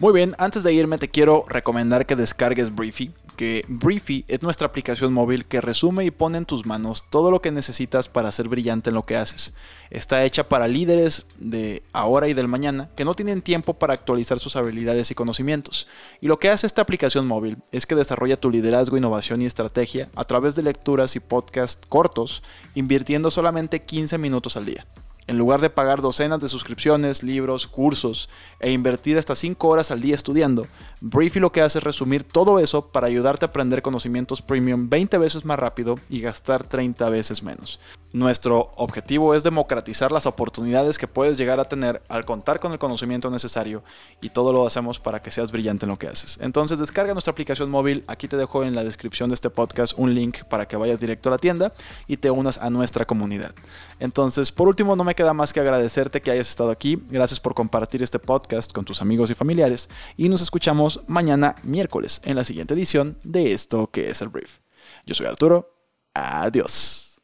Muy 0.00 0.12
bien, 0.12 0.34
antes 0.38 0.64
de 0.64 0.72
irme 0.72 0.98
te 0.98 1.08
quiero 1.08 1.44
recomendar 1.48 2.04
que 2.04 2.16
descargues 2.16 2.74
Briefy 2.74 3.14
que 3.34 3.64
Briefy 3.68 4.24
es 4.28 4.42
nuestra 4.42 4.66
aplicación 4.66 5.12
móvil 5.12 5.44
que 5.44 5.60
resume 5.60 6.04
y 6.04 6.10
pone 6.10 6.38
en 6.38 6.46
tus 6.46 6.66
manos 6.66 7.04
todo 7.10 7.30
lo 7.30 7.42
que 7.42 7.50
necesitas 7.50 8.08
para 8.08 8.32
ser 8.32 8.48
brillante 8.48 8.90
en 8.90 8.94
lo 8.94 9.04
que 9.04 9.16
haces. 9.16 9.54
Está 9.90 10.24
hecha 10.24 10.48
para 10.48 10.68
líderes 10.68 11.26
de 11.36 11.82
ahora 11.92 12.28
y 12.28 12.34
del 12.34 12.48
mañana 12.48 12.90
que 12.96 13.04
no 13.04 13.14
tienen 13.14 13.42
tiempo 13.42 13.74
para 13.74 13.94
actualizar 13.94 14.38
sus 14.38 14.56
habilidades 14.56 15.10
y 15.10 15.14
conocimientos. 15.14 15.86
Y 16.20 16.28
lo 16.28 16.38
que 16.38 16.50
hace 16.50 16.66
esta 16.66 16.82
aplicación 16.82 17.26
móvil 17.26 17.58
es 17.72 17.86
que 17.86 17.94
desarrolla 17.94 18.40
tu 18.40 18.50
liderazgo, 18.50 18.96
innovación 18.96 19.42
y 19.42 19.46
estrategia 19.46 20.08
a 20.14 20.24
través 20.24 20.54
de 20.54 20.62
lecturas 20.62 21.16
y 21.16 21.20
podcasts 21.20 21.86
cortos, 21.88 22.42
invirtiendo 22.74 23.30
solamente 23.30 23.82
15 23.82 24.18
minutos 24.18 24.56
al 24.56 24.66
día. 24.66 24.86
En 25.26 25.38
lugar 25.38 25.62
de 25.62 25.70
pagar 25.70 26.02
docenas 26.02 26.40
de 26.40 26.50
suscripciones, 26.50 27.22
libros, 27.22 27.66
cursos 27.66 28.28
e 28.60 28.70
invertir 28.70 29.16
hasta 29.16 29.34
5 29.34 29.68
horas 29.68 29.90
al 29.90 30.02
día 30.02 30.14
estudiando, 30.14 30.66
Briefy 31.00 31.40
lo 31.40 31.50
que 31.50 31.62
hace 31.62 31.78
es 31.78 31.84
resumir 31.84 32.24
todo 32.24 32.58
eso 32.58 32.88
para 32.88 33.06
ayudarte 33.06 33.46
a 33.46 33.48
aprender 33.48 33.80
conocimientos 33.80 34.42
premium 34.42 34.90
20 34.90 35.16
veces 35.16 35.46
más 35.46 35.58
rápido 35.58 35.98
y 36.10 36.20
gastar 36.20 36.64
30 36.64 37.08
veces 37.08 37.42
menos. 37.42 37.80
Nuestro 38.14 38.70
objetivo 38.76 39.34
es 39.34 39.42
democratizar 39.42 40.12
las 40.12 40.26
oportunidades 40.26 40.98
que 40.98 41.08
puedes 41.08 41.36
llegar 41.36 41.58
a 41.58 41.64
tener 41.64 42.00
al 42.08 42.24
contar 42.24 42.60
con 42.60 42.70
el 42.70 42.78
conocimiento 42.78 43.28
necesario 43.28 43.82
y 44.20 44.28
todo 44.28 44.52
lo 44.52 44.68
hacemos 44.68 45.00
para 45.00 45.20
que 45.20 45.32
seas 45.32 45.50
brillante 45.50 45.84
en 45.84 45.90
lo 45.90 45.98
que 45.98 46.06
haces. 46.06 46.38
Entonces 46.40 46.78
descarga 46.78 47.12
nuestra 47.12 47.32
aplicación 47.32 47.72
móvil, 47.72 48.04
aquí 48.06 48.28
te 48.28 48.36
dejo 48.36 48.62
en 48.62 48.76
la 48.76 48.84
descripción 48.84 49.30
de 49.30 49.34
este 49.34 49.50
podcast 49.50 49.94
un 49.96 50.14
link 50.14 50.44
para 50.44 50.68
que 50.68 50.76
vayas 50.76 51.00
directo 51.00 51.28
a 51.28 51.32
la 51.32 51.38
tienda 51.38 51.72
y 52.06 52.18
te 52.18 52.30
unas 52.30 52.58
a 52.58 52.70
nuestra 52.70 53.04
comunidad. 53.04 53.52
Entonces, 53.98 54.52
por 54.52 54.68
último, 54.68 54.94
no 54.94 55.02
me 55.02 55.16
queda 55.16 55.34
más 55.34 55.52
que 55.52 55.58
agradecerte 55.58 56.22
que 56.22 56.30
hayas 56.30 56.48
estado 56.48 56.70
aquí, 56.70 57.02
gracias 57.08 57.40
por 57.40 57.56
compartir 57.56 58.00
este 58.00 58.20
podcast 58.20 58.72
con 58.72 58.84
tus 58.84 59.02
amigos 59.02 59.28
y 59.30 59.34
familiares 59.34 59.88
y 60.16 60.28
nos 60.28 60.40
escuchamos 60.40 61.00
mañana 61.08 61.56
miércoles 61.64 62.20
en 62.22 62.36
la 62.36 62.44
siguiente 62.44 62.74
edición 62.74 63.18
de 63.24 63.52
esto 63.52 63.88
que 63.88 64.08
es 64.08 64.22
el 64.22 64.28
brief. 64.28 64.58
Yo 65.04 65.16
soy 65.16 65.26
Arturo, 65.26 65.68
adiós. 66.14 67.20